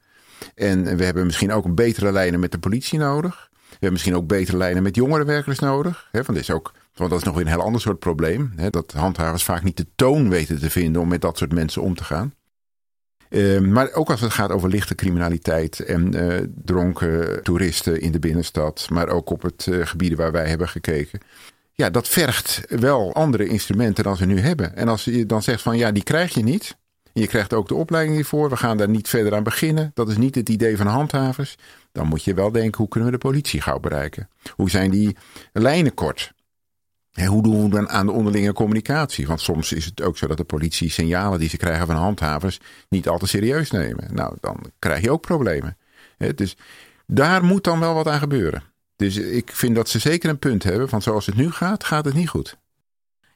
En 0.56 0.98
we 0.98 1.04
hebben 1.04 1.26
misschien 1.26 1.52
ook 1.52 1.76
betere 1.76 2.12
lijnen 2.12 2.40
met 2.40 2.52
de 2.52 2.60
politie 2.60 3.00
nodig. 3.00 3.50
We 3.54 3.88
hebben 3.88 3.92
misschien 3.92 4.16
ook 4.16 4.28
betere 4.28 4.58
lijnen 4.58 4.84
met 4.84 4.96
jongerenwerkers 4.96 5.60
nodig. 5.60 6.10
Want, 6.12 6.26
dat 6.28 6.36
is 6.36 6.52
ook, 6.52 6.74
want 6.96 7.10
dat 7.10 7.20
is 7.20 7.26
nog 7.26 7.36
weer 7.36 7.46
een 7.46 7.52
heel 7.52 7.62
ander 7.62 7.82
soort 7.82 8.00
probleem. 8.00 8.54
Hè, 8.56 8.70
dat 8.70 8.92
handhavers 8.92 9.44
vaak 9.44 9.64
niet 9.64 9.78
de 9.78 9.88
toon 9.96 10.30
weten 10.30 10.60
te 10.60 10.70
vinden 10.70 11.02
om 11.02 11.08
met 11.08 11.22
dat 11.22 11.38
soort 11.38 11.54
mensen 11.54 11.82
om 11.82 11.96
te 11.96 12.04
gaan. 12.04 12.34
Uh, 13.32 13.60
maar 13.60 13.94
ook 13.94 14.10
als 14.10 14.22
het 14.22 14.32
gaat 14.32 14.52
over 14.52 14.70
lichte 14.70 14.96
criminaliteit 14.96 15.80
en 15.80 16.16
uh, 16.16 16.38
dronken 16.66 17.44
toeristen 17.44 18.02
in 18.02 18.12
de 18.12 18.20
binnenstad, 18.20 18.88
maar 18.90 19.10
ook 19.10 19.30
op 19.30 19.42
het 19.42 19.66
uh, 19.70 19.86
gebieden 19.86 20.18
waar 20.18 20.32
wij 20.32 20.48
hebben 20.48 20.70
gekeken. 20.70 21.20
Ja, 21.74 21.90
dat 21.90 22.08
vergt 22.08 22.62
wel 22.68 23.14
andere 23.14 23.48
instrumenten 23.48 24.04
dan 24.04 24.18
ze 24.18 24.26
nu 24.26 24.40
hebben. 24.40 24.76
En 24.76 24.88
als 24.88 25.04
je 25.04 25.26
dan 25.26 25.44
zegt 25.44 25.62
van 25.62 25.78
ja, 25.78 25.92
die 25.92 26.04
krijg 26.04 26.34
je 26.34 26.44
niet. 26.44 26.78
Je 27.14 27.28
krijgt 27.28 27.54
ook 27.54 27.68
de 27.68 27.76
opleiding 27.76 28.16
hiervoor. 28.16 28.50
We 28.50 28.58
gaan 28.58 28.78
daar 28.78 28.90
niet 28.90 29.10
verder 29.10 29.36
aan 29.36 29.44
beginnen. 29.44 29.92
Dat 29.94 30.10
is 30.10 30.18
niet 30.18 30.36
het 30.36 30.50
idee 30.50 30.78
van 30.78 30.88
handhavers. 30.88 31.58
Dan 31.92 32.08
moet 32.08 32.24
je 32.24 32.34
wel 32.34 32.52
denken, 32.52 32.78
hoe 32.78 32.88
kunnen 32.88 33.10
we 33.12 33.18
de 33.18 33.24
politie 33.28 33.62
gauw 33.62 33.80
bereiken? 33.80 34.30
Hoe 34.56 34.70
zijn 34.70 34.92
die 34.92 35.16
lijnen 35.54 35.94
kort? 35.94 36.34
Hoe 37.12 37.44
doen 37.44 37.64
we 37.64 37.70
dan 37.70 37.90
aan 37.90 38.06
de 38.06 38.12
onderlinge 38.12 38.54
communicatie? 38.54 39.28
Want 39.28 39.42
soms 39.42 39.72
is 39.72 39.86
het 39.86 40.02
ook 40.02 40.18
zo 40.18 40.28
dat 40.28 40.38
de 40.38 40.44
politie 40.44 40.90
signalen 40.90 41.40
die 41.40 41.50
ze 41.50 41.58
krijgen 41.58 41.88
van 41.88 41.96
handhavers 41.96 42.60
niet 42.90 43.08
al 43.08 43.18
te 43.18 43.28
serieus 43.28 43.72
nemen. 43.72 44.08
Nou, 44.14 44.36
dan 44.40 44.72
krijg 44.80 45.02
je 45.02 45.12
ook 45.12 45.22
problemen. 45.22 45.78
Dus 46.36 46.58
daar 47.08 47.44
moet 47.44 47.64
dan 47.64 47.80
wel 47.80 47.94
wat 47.94 48.08
aan 48.08 48.20
gebeuren. 48.20 48.64
Dus 48.96 49.18
ik 49.18 49.52
vind 49.54 49.76
dat 49.76 49.90
ze 49.90 50.00
zeker 50.00 50.30
een 50.30 50.40
punt 50.40 50.64
hebben 50.64 50.90
van 50.90 51.02
zoals 51.02 51.26
het 51.26 51.36
nu 51.36 51.52
gaat, 51.52 51.84
gaat 51.84 52.06
het 52.06 52.14
niet 52.14 52.30
goed. 52.30 52.58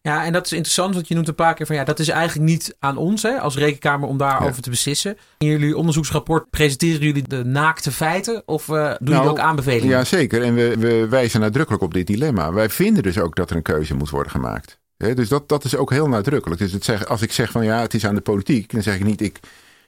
Ja, 0.05 0.25
en 0.25 0.33
dat 0.33 0.45
is 0.45 0.51
interessant, 0.51 0.93
want 0.93 1.07
je 1.07 1.13
noemt 1.13 1.27
een 1.27 1.35
paar 1.35 1.53
keer 1.53 1.65
van 1.65 1.75
ja, 1.75 1.83
dat 1.83 1.99
is 1.99 2.07
eigenlijk 2.09 2.49
niet 2.49 2.75
aan 2.79 2.97
ons 2.97 3.21
hè, 3.21 3.39
als 3.39 3.57
rekenkamer 3.57 4.07
om 4.07 4.17
daarover 4.17 4.55
ja. 4.55 4.61
te 4.61 4.69
beslissen. 4.69 5.17
In 5.37 5.47
jullie 5.47 5.77
onderzoeksrapport 5.77 6.49
presenteren 6.49 6.99
jullie 6.99 7.27
de 7.27 7.45
naakte 7.45 7.91
feiten 7.91 8.43
of 8.45 8.67
uh, 8.67 8.75
doen 8.75 8.83
nou, 8.99 9.15
jullie 9.15 9.29
ook 9.29 9.39
aanbevelingen? 9.39 9.97
Ja, 9.97 10.03
zeker. 10.03 10.43
En 10.43 10.55
we, 10.55 10.77
we 10.77 11.07
wijzen 11.07 11.39
nadrukkelijk 11.39 11.83
op 11.83 11.93
dit 11.93 12.07
dilemma. 12.07 12.53
Wij 12.53 12.69
vinden 12.69 13.03
dus 13.03 13.19
ook 13.19 13.35
dat 13.35 13.49
er 13.49 13.55
een 13.55 13.61
keuze 13.61 13.95
moet 13.95 14.09
worden 14.09 14.31
gemaakt. 14.31 14.79
He, 14.97 15.13
dus 15.13 15.29
dat, 15.29 15.49
dat 15.49 15.63
is 15.63 15.75
ook 15.75 15.91
heel 15.91 16.07
nadrukkelijk. 16.07 16.61
Dus 16.61 16.71
het 16.71 16.83
zeg, 16.83 17.07
als 17.07 17.21
ik 17.21 17.31
zeg 17.31 17.51
van 17.51 17.65
ja, 17.65 17.81
het 17.81 17.93
is 17.93 18.05
aan 18.05 18.15
de 18.15 18.21
politiek, 18.21 18.71
dan 18.71 18.81
zeg 18.81 18.95
ik 18.95 19.03
niet 19.03 19.21
ik 19.21 19.39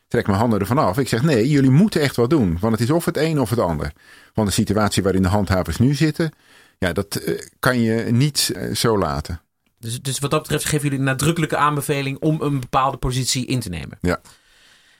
trek 0.07 0.27
mijn 0.27 0.39
handen 0.39 0.59
ervan 0.59 0.77
af. 0.77 0.97
Ik 0.97 1.07
zeg 1.07 1.21
nee, 1.21 1.49
jullie 1.49 1.71
moeten 1.71 2.01
echt 2.01 2.15
wat 2.15 2.29
doen. 2.29 2.57
Want 2.59 2.73
het 2.73 2.81
is 2.81 2.91
of 2.91 3.05
het 3.05 3.17
een 3.17 3.39
of 3.39 3.49
het 3.49 3.59
ander. 3.59 3.91
Want 4.33 4.47
de 4.47 4.53
situatie 4.53 5.03
waarin 5.03 5.21
de 5.21 5.27
handhavers 5.27 5.77
nu 5.77 5.93
zitten, 5.93 6.31
ja, 6.77 6.93
dat 6.93 7.21
uh, 7.25 7.39
kan 7.59 7.81
je 7.81 8.11
niet 8.11 8.51
uh, 8.55 8.75
zo 8.75 8.97
laten. 8.97 9.41
Dus, 9.79 10.01
dus 10.01 10.19
wat 10.19 10.31
dat 10.31 10.41
betreft 10.41 10.65
geven 10.65 10.83
jullie 10.83 10.99
een 10.99 11.03
nadrukkelijke 11.03 11.57
aanbeveling 11.57 12.19
om 12.19 12.41
een 12.41 12.59
bepaalde 12.59 12.97
positie 12.97 13.45
in 13.45 13.59
te 13.59 13.69
nemen. 13.69 13.97
Ja. 14.01 14.21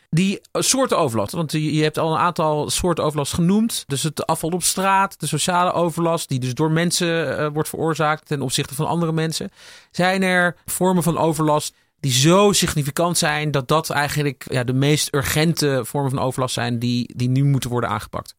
Die 0.10 0.42
soorten 0.52 0.98
overlast, 0.98 1.32
want 1.32 1.52
je 1.52 1.84
hebt 1.84 1.98
al 1.98 2.12
een 2.12 2.20
aantal 2.20 2.70
soorten 2.70 3.04
overlast 3.04 3.34
genoemd. 3.34 3.84
Dus 3.88 4.04
het 4.04 4.26
afval 4.26 4.50
op 4.50 4.64
straat, 4.64 5.20
de 5.20 5.28
sociale 5.28 5.72
overlast, 5.72 6.30
die 6.30 6.40
dus 6.40 6.54
door 6.54 6.72
mensen 6.72 7.40
uh, 7.40 7.48
wordt 7.54 7.70
veroorzaakt 7.70 8.28
ten 8.28 8.42
opzichte 8.42 8.76
van 8.76 8.88
andere 8.88 9.12
mensen. 9.12 9.50
Zijn 9.92 10.24
er 10.24 10.56
vormen 10.66 11.04
van 11.04 11.18
overlast 11.18 11.74
die 12.00 12.12
zo 12.12 12.52
significant 12.52 13.18
zijn 13.18 13.52
dat 13.52 13.68
dat 13.68 13.90
eigenlijk 13.90 14.46
ja, 14.50 14.64
de 14.64 14.74
meest 14.74 15.14
urgente 15.14 15.82
vormen 15.86 16.12
van 16.12 16.20
overlast 16.20 16.54
zijn 16.54 16.80
die, 16.80 17.14
die 17.16 17.30
nu 17.30 17.44
moeten 17.44 17.70
worden 17.70 17.90
aangepakt? 17.90 18.36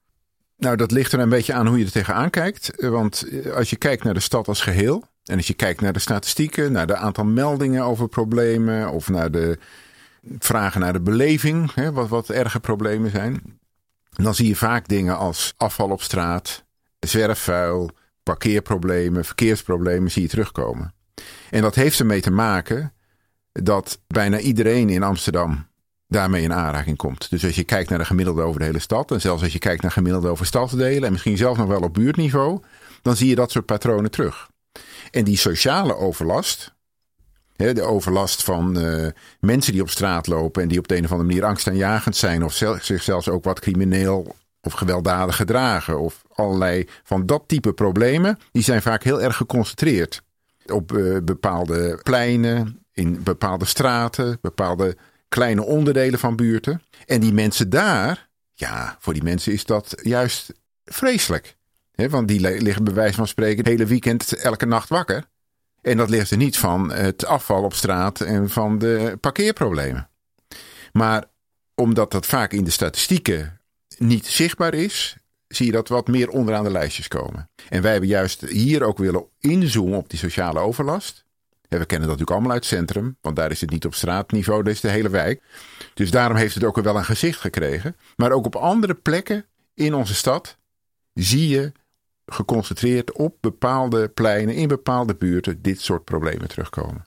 Nou, 0.57 0.76
dat 0.76 0.90
ligt 0.90 1.12
er 1.12 1.21
een 1.21 1.28
beetje 1.28 1.52
aan 1.52 1.66
hoe 1.66 1.78
je 1.78 1.85
er 1.85 1.90
tegenaan 1.90 2.30
kijkt. 2.30 2.73
Want 2.76 3.25
als 3.54 3.71
je 3.71 3.76
kijkt 3.76 4.04
naar 4.04 4.14
de 4.14 4.21
stad 4.21 4.49
als 4.49 4.61
geheel, 4.61 5.04
en 5.29 5.37
als 5.37 5.47
je 5.47 5.55
kijkt 5.55 5.81
naar 5.81 5.93
de 5.93 5.99
statistieken, 5.99 6.73
naar 6.73 6.87
de 6.87 6.97
aantal 6.97 7.25
meldingen 7.25 7.83
over 7.83 8.09
problemen 8.09 8.91
of 8.91 9.09
naar 9.09 9.31
de 9.31 9.59
vragen 10.39 10.81
naar 10.81 10.93
de 10.93 11.01
beleving, 11.01 11.75
hè, 11.75 11.93
wat, 11.93 12.09
wat 12.09 12.29
erge 12.29 12.61
problemen 12.61 13.11
zijn, 13.11 13.59
dan 14.11 14.35
zie 14.35 14.49
je 14.49 14.57
vaak 14.57 14.89
dingen 14.89 15.17
als 15.17 15.55
afval 15.57 15.91
op 15.91 16.03
straat, 16.03 16.65
zwerfvuil, 16.99 17.91
parkeerproblemen, 18.23 19.25
verkeersproblemen 19.25 20.11
zie 20.11 20.23
je 20.23 20.29
terugkomen. 20.29 20.95
En 21.51 21.63
dat 21.63 21.75
heeft 21.75 21.99
ermee 21.99 22.21
te 22.21 22.31
maken 22.31 22.93
dat 23.53 24.01
bijna 24.07 24.39
iedereen 24.39 24.89
in 24.89 25.03
Amsterdam 25.03 25.67
daarmee 26.09 26.43
in 26.43 26.53
aanraking 26.53 26.97
komt. 26.97 27.31
Dus 27.31 27.45
als 27.45 27.55
je 27.55 27.65
kijkt 27.65 27.91
naar 27.91 27.99
de 27.99 28.05
gemiddelde 28.05 28.43
over 28.43 28.61
de 28.61 28.67
hele 28.67 28.79
stad 28.79 29.11
en 29.11 29.21
zelfs 29.21 29.43
als 29.43 29.53
je 29.53 29.59
kijkt 29.59 29.83
naar 29.83 29.91
gemiddelde 29.91 30.29
over 30.29 30.47
stadsdelen 30.47 31.05
en 31.05 31.13
misschien 31.13 31.37
zelfs 31.37 31.59
nog 31.59 31.69
wel 31.69 31.81
op 31.81 31.95
buurtniveau, 31.95 32.63
dan 33.03 33.17
zie 33.17 33.29
je 33.29 33.35
dat 33.35 33.51
soort 33.51 33.67
patronen 33.67 34.11
terug. 34.11 34.49
En 35.11 35.25
die 35.25 35.37
sociale 35.37 35.97
overlast, 35.97 36.75
de 37.57 37.83
overlast 37.83 38.43
van 38.43 38.79
uh, 38.79 39.07
mensen 39.41 39.73
die 39.73 39.83
op 39.83 39.91
straat 39.91 40.27
lopen 40.27 40.63
en 40.63 40.69
die 40.69 40.79
op 40.79 40.89
de 40.89 40.97
een 40.97 41.05
of 41.05 41.11
andere 41.11 41.29
manier 41.29 41.45
angstaanjagend 41.45 42.17
zijn 42.17 42.45
of 42.45 42.55
zich 42.81 43.03
zelfs 43.03 43.29
ook 43.29 43.45
wat 43.45 43.61
crimineel 43.61 44.37
of 44.61 44.73
gewelddadig 44.73 45.37
gedragen 45.37 46.01
of 46.01 46.23
allerlei 46.35 46.89
van 47.03 47.27
dat 47.27 47.45
type 47.47 47.73
problemen, 47.73 48.39
die 48.53 48.63
zijn 48.63 48.83
vaak 48.83 49.03
heel 49.03 49.23
erg 49.23 49.37
geconcentreerd 49.37 50.23
op 50.67 50.93
uh, 50.93 51.19
bepaalde 51.23 52.01
pleinen, 52.03 52.87
in 52.93 53.23
bepaalde 53.23 53.65
straten, 53.65 54.39
bepaalde 54.41 54.97
kleine 55.29 55.65
onderdelen 55.65 56.19
van 56.19 56.37
buurten. 56.37 56.83
En 57.07 57.21
die 57.21 57.33
mensen 57.33 57.71
daar, 57.71 58.29
ja, 58.55 58.97
voor 58.99 59.13
die 59.13 59.23
mensen 59.23 59.53
is 59.53 59.65
dat 59.65 59.95
juist 60.03 60.53
vreselijk. 60.85 61.57
Want 62.07 62.28
die 62.28 62.40
liggen 62.40 62.85
bij 62.85 62.95
wijze 62.95 63.14
van 63.14 63.26
spreken 63.26 63.59
het 63.59 63.67
hele 63.67 63.87
weekend 63.87 64.33
elke 64.33 64.67
nacht 64.67 64.88
wakker. 64.88 65.25
En 65.81 65.97
dat 65.97 66.11
ligt 66.11 66.31
er 66.31 66.37
niet 66.37 66.59
van 66.59 66.93
het 66.93 67.25
afval 67.26 67.62
op 67.62 67.75
straat 67.75 68.21
en 68.21 68.50
van 68.50 68.78
de 68.78 69.19
parkeerproblemen. 69.21 70.09
Maar 70.93 71.25
omdat 71.75 72.11
dat 72.11 72.26
vaak 72.26 72.52
in 72.52 72.64
de 72.64 72.71
statistieken 72.71 73.61
niet 73.99 74.26
zichtbaar 74.26 74.75
is, 74.75 75.17
zie 75.49 75.67
je 75.67 75.73
dat 75.73 75.88
wat 75.88 76.09
meer 76.09 76.28
onderaan 76.28 76.64
de 76.64 76.71
lijstjes 76.71 77.09
komen. 77.09 77.50
En 77.69 77.83
wij 77.83 77.90
hebben 77.90 78.09
juist 78.09 78.40
hier 78.40 78.83
ook 78.83 78.99
willen 78.99 79.26
inzoomen 79.40 79.99
op 79.99 80.11
die 80.11 80.19
sociale 80.19 80.59
overlast. 80.59 81.25
we 81.61 81.69
kennen 81.69 81.87
dat 81.88 82.00
natuurlijk 82.00 82.31
allemaal 82.31 82.52
uit 82.52 82.64
het 82.64 82.78
centrum, 82.78 83.17
want 83.21 83.37
daar 83.37 83.50
is 83.50 83.61
het 83.61 83.71
niet 83.71 83.87
op 83.87 83.95
straatniveau, 83.95 84.62
dat 84.62 84.73
is 84.73 84.81
de 84.81 84.88
hele 84.88 85.11
wijk. 85.11 85.43
Dus 85.95 86.11
daarom 86.11 86.37
heeft 86.37 86.55
het 86.55 86.64
ook 86.64 86.81
wel 86.81 86.97
een 86.97 87.05
gezicht 87.05 87.40
gekregen. 87.40 87.97
Maar 88.17 88.33
ook 88.33 88.47
op 88.47 88.57
andere 88.57 88.95
plekken 88.95 89.47
in 89.75 89.95
onze 89.95 90.14
stad 90.14 90.59
zie 91.12 91.49
je 91.49 91.73
geconcentreerd 92.29 93.13
op 93.13 93.37
bepaalde 93.41 94.09
pleinen 94.09 94.55
in 94.55 94.69
bepaalde 94.69 95.15
buurten 95.15 95.63
dit 95.63 95.81
soort 95.81 96.05
problemen 96.05 96.49
terugkomen. 96.49 97.07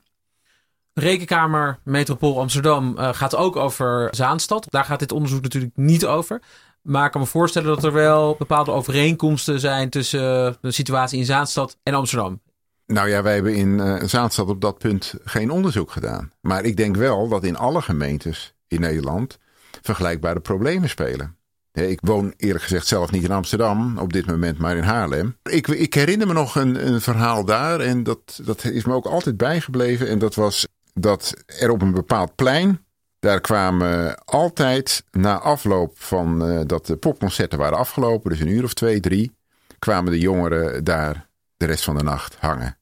Rekenkamer 0.94 1.80
Metropool 1.84 2.40
Amsterdam 2.40 2.96
uh, 2.98 3.14
gaat 3.14 3.36
ook 3.36 3.56
over 3.56 4.08
Zaanstad. 4.12 4.68
Daar 4.70 4.86
gaat 4.86 5.00
dit 5.00 5.12
onderzoek 5.12 5.42
natuurlijk 5.42 5.76
niet 5.76 6.06
over. 6.06 6.42
Maar 6.82 7.06
ik 7.06 7.12
kan 7.12 7.22
me 7.22 7.28
voorstellen 7.28 7.68
dat 7.68 7.84
er 7.84 7.94
wel 7.94 8.36
bepaalde 8.38 8.72
overeenkomsten 8.72 9.60
zijn 9.60 9.90
tussen 9.90 10.48
eh, 10.48 10.54
de 10.62 10.72
situatie 10.72 11.20
in 11.20 11.26
Zaanstad 11.26 11.78
en 11.84 11.94
Amsterdam. 11.94 12.42
Nou 12.86 13.10
ja, 13.10 13.24
wij 13.24 13.34
hebben 13.34 13.56
in 13.56 13.78
uh, 13.78 14.04
Zaanstad 14.04 14.50
op 14.50 14.62
dat 14.62 14.78
punt 14.78 15.14
geen 15.24 15.52
onderzoek 15.52 15.92
gedaan. 15.92 16.32
Maar 16.42 16.64
ik 16.64 16.78
denk 16.78 16.96
wel 16.96 17.28
dat 17.28 17.44
in 17.44 17.58
alle 17.58 17.82
gemeentes 17.82 18.54
in 18.68 18.80
Nederland 18.80 19.38
vergelijkbare 19.82 20.40
problemen 20.40 20.90
spelen. 20.90 21.36
Ik 21.74 22.00
woon 22.02 22.34
eerlijk 22.38 22.64
gezegd 22.64 22.88
zelf 22.88 23.12
niet 23.12 23.24
in 23.24 23.32
Amsterdam 23.32 23.98
op 23.98 24.14
dit 24.14 24.26
moment, 24.26 24.58
maar 24.58 24.78
in 24.78 24.84
Haarlem. 24.84 25.38
Ik, 25.44 25.68
ik 25.68 25.94
herinner 25.94 26.28
me 26.28 26.34
nog 26.34 26.56
een, 26.56 26.88
een, 26.88 27.02
verhaal 27.02 27.46
daar 27.46 27.80
en 27.80 28.04
dat, 28.04 28.40
dat 28.44 28.64
is 28.64 28.86
me 28.86 28.94
ook 28.94 29.06
altijd 29.06 29.38
bijgebleven. 29.38 30.08
En 30.08 30.20
dat 30.20 30.36
was 30.36 30.68
dat 30.94 31.34
er 31.46 31.70
op 31.70 31.82
een 31.82 31.92
bepaald 31.92 32.36
plein, 32.36 32.86
daar 33.20 33.42
kwamen 33.42 34.24
altijd 34.24 35.04
na 35.12 35.40
afloop 35.40 36.00
van 36.00 36.50
uh, 36.50 36.60
dat 36.66 36.86
de 36.86 36.96
popconcerten 36.96 37.58
waren 37.58 37.78
afgelopen, 37.78 38.30
dus 38.30 38.40
een 38.40 38.48
uur 38.48 38.64
of 38.64 38.74
twee, 38.74 39.00
drie, 39.00 39.32
kwamen 39.80 40.12
de 40.12 40.20
jongeren 40.20 40.84
daar 40.84 41.30
de 41.58 41.66
rest 41.66 41.84
van 41.84 41.98
de 41.98 42.04
nacht 42.04 42.36
hangen. 42.40 42.78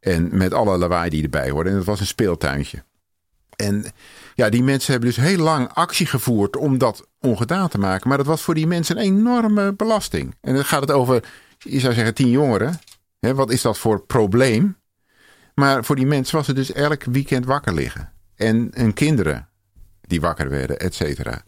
En 0.00 0.36
met 0.36 0.54
alle 0.54 0.78
lawaai 0.78 1.10
die 1.10 1.22
erbij 1.22 1.50
hoorde. 1.50 1.70
En 1.70 1.76
dat 1.76 1.84
was 1.84 2.00
een 2.00 2.06
speeltuintje. 2.06 2.84
En 3.56 3.84
ja, 4.40 4.48
die 4.50 4.62
mensen 4.62 4.92
hebben 4.92 5.10
dus 5.10 5.24
heel 5.24 5.38
lang 5.38 5.68
actie 5.72 6.06
gevoerd 6.06 6.56
om 6.56 6.78
dat 6.78 7.06
ongedaan 7.18 7.68
te 7.68 7.78
maken. 7.78 8.08
Maar 8.08 8.16
dat 8.16 8.26
was 8.26 8.42
voor 8.42 8.54
die 8.54 8.66
mensen 8.66 8.96
een 8.96 9.02
enorme 9.02 9.72
belasting. 9.72 10.34
En 10.40 10.54
dan 10.54 10.64
gaat 10.64 10.80
het 10.80 10.90
over, 10.90 11.24
je 11.58 11.80
zou 11.80 11.94
zeggen, 11.94 12.14
tien 12.14 12.30
jongeren. 12.30 12.78
Wat 13.18 13.50
is 13.50 13.62
dat 13.62 13.78
voor 13.78 14.00
probleem? 14.06 14.76
Maar 15.54 15.84
voor 15.84 15.96
die 15.96 16.06
mensen 16.06 16.36
was 16.36 16.46
het 16.46 16.56
dus 16.56 16.72
elk 16.72 17.04
weekend 17.04 17.44
wakker 17.44 17.74
liggen. 17.74 18.12
En 18.34 18.70
hun 18.74 18.94
kinderen 18.94 19.48
die 20.00 20.20
wakker 20.20 20.48
werden, 20.48 20.78
et 20.78 20.94
cetera. 20.94 21.42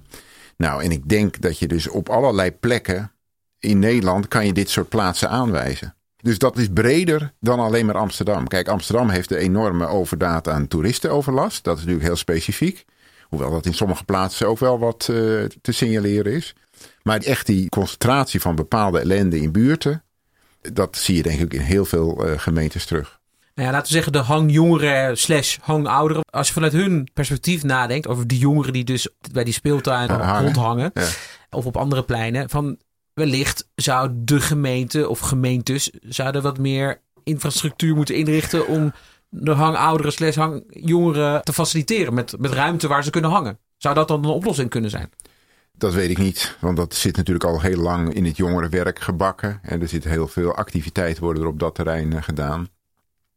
Nou, 0.57 0.83
en 0.83 0.91
ik 0.91 1.09
denk 1.09 1.41
dat 1.41 1.59
je 1.59 1.69
dus 1.69 1.89
op 1.89 2.09
allerlei 2.09 2.53
plekken 2.53 3.13
in 3.59 3.79
Nederland 3.79 4.29
kan 4.29 4.47
je 4.47 4.53
dit 4.53 4.71
soort 4.71 4.89
plaatsen 4.89 5.31
aanwijzen. 5.31 5.95
Dus 6.23 6.39
dat 6.39 6.59
is 6.59 6.69
breder 6.75 7.33
dan 7.41 7.59
alleen 7.59 7.87
maar 7.87 7.97
Amsterdam. 7.97 8.49
Kijk, 8.49 8.69
Amsterdam 8.69 9.09
heeft 9.09 9.31
een 9.31 9.39
enorme 9.39 9.87
overdaad 9.87 10.49
aan 10.49 10.69
toeristenoverlast. 10.69 11.65
Dat 11.65 11.75
is 11.75 11.81
natuurlijk 11.81 12.09
heel 12.09 12.17
specifiek. 12.17 12.85
Hoewel 13.29 13.51
dat 13.51 13.67
in 13.67 13.75
sommige 13.75 14.05
plaatsen 14.05 14.49
ook 14.49 14.59
wel 14.59 14.79
wat 14.79 15.09
uh, 15.11 15.17
te 15.63 15.73
signaleren 15.73 16.33
is. 16.33 16.55
Maar 17.03 17.21
echt 17.21 17.47
die 17.47 17.69
concentratie 17.69 18.41
van 18.41 18.55
bepaalde 18.55 19.01
ellende 19.01 19.41
in 19.41 19.53
buurten. 19.53 20.03
Dat 20.73 20.97
zie 20.97 21.17
je 21.17 21.23
denk 21.23 21.41
ik 21.41 21.55
in 21.55 21.61
heel 21.61 21.85
veel 21.85 22.29
uh, 22.29 22.39
gemeentes 22.39 22.85
terug. 22.85 23.21
Nou 23.55 23.69
ja, 23.69 23.75
laten 23.75 23.89
we 23.89 23.95
zeggen 23.95 24.13
de 24.13 24.19
hangjongeren 24.19 25.19
slash 25.19 25.57
hangouderen. 25.61 26.23
Als 26.31 26.47
je 26.47 26.53
vanuit 26.53 26.73
hun 26.73 27.09
perspectief 27.13 27.63
nadenkt 27.63 28.07
over 28.07 28.27
die 28.27 28.39
jongeren 28.39 28.73
die 28.73 28.85
dus 28.85 29.09
bij 29.33 29.45
die 29.45 29.53
speeltuin 29.53 30.09
rondhangen. 30.09 30.91
Ja. 30.95 31.07
Of 31.51 31.67
op 31.67 31.77
andere 31.77 32.05
pleinen. 32.05 32.51
Van 32.51 32.79
wellicht 33.15 33.69
zou 33.75 34.11
de 34.15 34.41
gemeente 34.41 35.09
of 35.09 35.19
gemeentes 35.19 35.91
zouden 36.03 36.43
wat 36.43 36.59
meer 36.59 37.01
infrastructuur 37.25 37.95
moeten 37.95 38.15
inrichten 38.15 38.67
om 38.67 38.93
de 39.29 39.51
hangouderen 39.51 40.13
slash 40.13 40.37
hangjongeren 40.37 41.43
te 41.43 41.53
faciliteren 41.53 42.15
met, 42.15 42.39
met 42.39 42.53
ruimte 42.53 42.89
waar 42.89 43.05
ze 43.05 43.11
kunnen 43.11 43.31
hangen. 43.31 43.59
Zou 43.77 43.95
dat 43.95 44.09
dan 44.09 44.25
een 44.25 44.31
oplossing 44.31 44.71
kunnen 44.71 44.91
zijn? 44.91 45.11
Dat 45.73 45.95
weet 45.95 46.11
ik 46.11 46.19
niet, 46.19 46.57
want 46.61 46.77
dat 46.77 46.95
zit 46.95 47.17
natuurlijk 47.17 47.45
al 47.45 47.61
heel 47.61 47.79
lang 47.79 48.15
in 48.15 48.25
het 48.25 48.37
jongerenwerk 48.37 49.01
gebakken. 49.01 49.61
En 49.63 49.81
er 49.81 49.89
zitten 49.89 50.11
heel 50.11 50.29
veel 50.29 50.55
activiteiten 50.55 51.23
worden 51.23 51.43
er 51.43 51.49
op 51.49 51.59
dat 51.59 51.75
terrein 51.75 52.13
eh, 52.13 52.23
gedaan. 52.23 52.69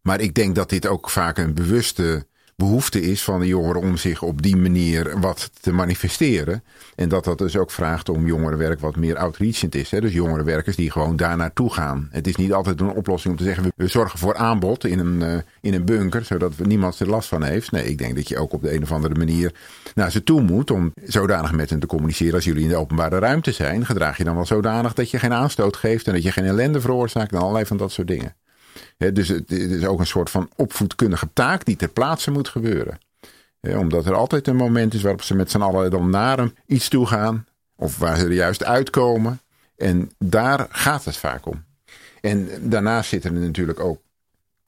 Maar 0.01 0.19
ik 0.19 0.33
denk 0.33 0.55
dat 0.55 0.69
dit 0.69 0.87
ook 0.87 1.09
vaak 1.09 1.37
een 1.37 1.53
bewuste 1.53 2.27
behoefte 2.55 3.01
is 3.01 3.23
van 3.23 3.39
de 3.39 3.47
jongeren 3.47 3.81
om 3.81 3.97
zich 3.97 4.21
op 4.21 4.41
die 4.41 4.55
manier 4.55 5.19
wat 5.19 5.49
te 5.61 5.71
manifesteren. 5.71 6.63
En 6.95 7.09
dat 7.09 7.23
dat 7.23 7.37
dus 7.37 7.57
ook 7.57 7.71
vraagt 7.71 8.09
om 8.09 8.27
jongerenwerk 8.27 8.79
wat 8.79 8.95
meer 8.95 9.17
outreachend 9.17 9.75
is. 9.75 9.91
Hè? 9.91 10.01
Dus 10.01 10.13
jongerenwerkers 10.13 10.75
die 10.75 10.91
gewoon 10.91 11.15
daar 11.15 11.37
naartoe 11.37 11.73
gaan. 11.73 12.07
Het 12.11 12.27
is 12.27 12.35
niet 12.35 12.53
altijd 12.53 12.79
een 12.79 12.89
oplossing 12.89 13.33
om 13.33 13.39
te 13.39 13.45
zeggen 13.45 13.71
we 13.75 13.87
zorgen 13.87 14.19
voor 14.19 14.35
aanbod 14.35 14.85
in 14.85 14.99
een, 14.99 15.21
uh, 15.21 15.37
in 15.61 15.73
een 15.73 15.85
bunker, 15.85 16.25
zodat 16.25 16.57
niemand 16.57 16.99
er 16.99 17.09
last 17.09 17.27
van 17.27 17.43
heeft. 17.43 17.71
Nee, 17.71 17.85
ik 17.85 17.97
denk 17.97 18.15
dat 18.15 18.27
je 18.27 18.37
ook 18.37 18.53
op 18.53 18.61
de 18.61 18.73
een 18.73 18.83
of 18.83 18.91
andere 18.91 19.15
manier 19.15 19.53
naar 19.95 20.11
ze 20.11 20.23
toe 20.23 20.41
moet 20.41 20.71
om 20.71 20.93
zodanig 21.03 21.51
met 21.51 21.69
hen 21.69 21.79
te 21.79 21.87
communiceren. 21.87 22.33
Als 22.33 22.45
jullie 22.45 22.63
in 22.63 22.69
de 22.69 22.75
openbare 22.75 23.19
ruimte 23.19 23.51
zijn, 23.51 23.85
gedraag 23.85 24.17
je 24.17 24.23
dan 24.23 24.35
wel 24.35 24.45
zodanig 24.45 24.93
dat 24.93 25.11
je 25.11 25.19
geen 25.19 25.33
aanstoot 25.33 25.75
geeft 25.75 26.07
en 26.07 26.13
dat 26.13 26.23
je 26.23 26.31
geen 26.31 26.45
ellende 26.45 26.81
veroorzaakt 26.81 27.31
en 27.31 27.39
allerlei 27.39 27.65
van 27.65 27.77
dat 27.77 27.91
soort 27.91 28.07
dingen 28.07 28.35
dus 28.97 29.27
het, 29.27 29.51
is 29.51 29.85
ook 29.85 29.99
een 29.99 30.07
soort 30.07 30.29
van 30.29 30.49
opvoedkundige 30.55 31.29
taak 31.33 31.65
die 31.65 31.75
ter 31.75 31.89
plaatse 31.89 32.31
moet 32.31 32.49
gebeuren. 32.49 32.97
omdat 33.61 34.05
er 34.05 34.13
altijd 34.13 34.47
een 34.47 34.55
moment 34.55 34.93
is 34.93 35.01
waarop 35.01 35.21
ze 35.21 35.35
met 35.35 35.51
z'n 35.51 35.61
allen 35.61 35.91
dan 35.91 36.09
naar 36.09 36.51
iets 36.65 36.89
toe 36.89 37.05
gaan. 37.05 37.45
Of 37.75 37.97
waar 37.97 38.17
ze 38.17 38.23
er 38.23 38.31
juist 38.31 38.63
uitkomen. 38.63 39.39
En 39.77 40.11
daar 40.17 40.67
gaat 40.69 41.05
het 41.05 41.17
vaak 41.17 41.45
om. 41.45 41.63
En 42.21 42.49
daarnaast 42.61 43.09
zitten 43.09 43.35
er 43.35 43.41
natuurlijk 43.41 43.79
ook 43.79 44.01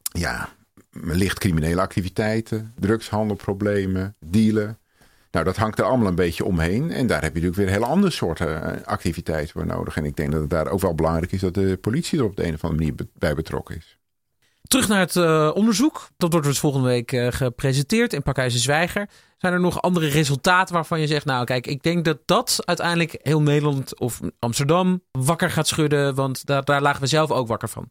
ja, 0.02 0.50
licht 0.92 1.40
criminele 1.40 1.82
activiteiten, 1.82 2.74
drugshandelproblemen, 2.80 4.16
dealen. 4.20 4.78
Nou, 5.32 5.46
dat 5.46 5.58
hangt 5.58 5.80
er 5.80 5.86
allemaal 5.86 6.08
een 6.08 6.16
beetje 6.16 6.46
omheen. 6.46 6.92
En 6.92 7.08
daar 7.08 7.22
heb 7.22 7.36
je 7.36 7.42
natuurlijk 7.42 7.56
weer 7.56 7.80
hele 7.80 7.92
andere 7.92 8.12
soorten 8.12 8.64
eh, 8.64 8.86
activiteiten 8.86 9.52
voor 9.52 9.66
nodig. 9.66 9.98
En 9.98 10.06
ik 10.06 10.16
denk 10.16 10.32
dat 10.32 10.42
het 10.42 10.50
daar 10.50 10.68
ook 10.68 10.82
wel 10.82 10.96
belangrijk 10.96 11.32
is 11.32 11.42
dat 11.42 11.54
de 11.54 11.78
politie 11.82 12.20
er 12.20 12.26
op 12.26 12.36
de 12.36 12.46
een 12.46 12.54
of 12.54 12.64
andere 12.64 12.82
manier 12.82 13.08
bij 13.14 13.36
betrokken 13.36 13.76
is. 13.76 13.97
Terug 14.68 14.88
naar 14.88 15.00
het 15.00 15.16
uh, 15.16 15.52
onderzoek. 15.54 16.10
Dat 16.18 16.32
wordt 16.32 16.48
dus 16.48 16.60
volgende 16.60 16.88
week 16.88 17.12
uh, 17.12 17.28
gepresenteerd 17.30 18.14
in 18.14 18.24
Pakhuizen 18.24 18.60
Zwijger. 18.60 19.10
Zijn 19.38 19.54
er 19.54 19.60
nog 19.60 19.82
andere 19.82 20.08
resultaten 20.08 20.74
waarvan 20.74 21.00
je 21.00 21.08
zegt... 21.08 21.26
nou 21.26 21.46
kijk, 21.46 21.68
ik 21.68 21.84
denk 21.84 22.06
dat 22.06 22.18
dat 22.26 22.60
uiteindelijk 22.66 23.20
heel 23.22 23.42
Nederland 23.42 24.00
of 24.00 24.20
Amsterdam 24.40 25.04
wakker 25.12 25.52
gaat 25.52 25.68
schudden. 25.68 26.16
Want 26.16 26.46
daar, 26.46 26.64
daar 26.64 26.82
lagen 26.82 27.02
we 27.02 27.08
zelf 27.08 27.32
ook 27.32 27.48
wakker 27.48 27.70
van. 27.70 27.90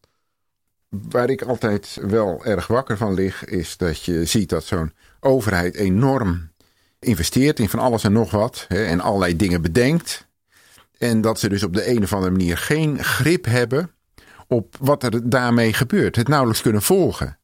Waar 0.88 1.30
ik 1.30 1.42
altijd 1.42 1.98
wel 2.02 2.44
erg 2.44 2.66
wakker 2.66 2.96
van 2.96 3.14
lig... 3.14 3.44
is 3.44 3.76
dat 3.76 4.04
je 4.04 4.24
ziet 4.24 4.48
dat 4.48 4.64
zo'n 4.64 4.92
overheid 5.20 5.74
enorm 5.74 6.50
investeert 6.98 7.58
in 7.58 7.68
van 7.68 7.78
alles 7.78 8.04
en 8.04 8.12
nog 8.12 8.30
wat. 8.30 8.64
Hè, 8.68 8.84
en 8.84 9.00
allerlei 9.00 9.36
dingen 9.36 9.62
bedenkt. 9.62 10.26
En 10.98 11.20
dat 11.20 11.40
ze 11.40 11.48
dus 11.48 11.62
op 11.62 11.74
de 11.74 11.90
een 11.90 12.02
of 12.02 12.12
andere 12.12 12.32
manier 12.32 12.58
geen 12.58 13.04
grip 13.04 13.44
hebben 13.44 13.95
op 14.48 14.76
wat 14.80 15.02
er 15.02 15.30
daarmee 15.30 15.72
gebeurt. 15.72 16.16
Het 16.16 16.28
nauwelijks 16.28 16.62
kunnen 16.62 16.82
volgen. 16.82 17.38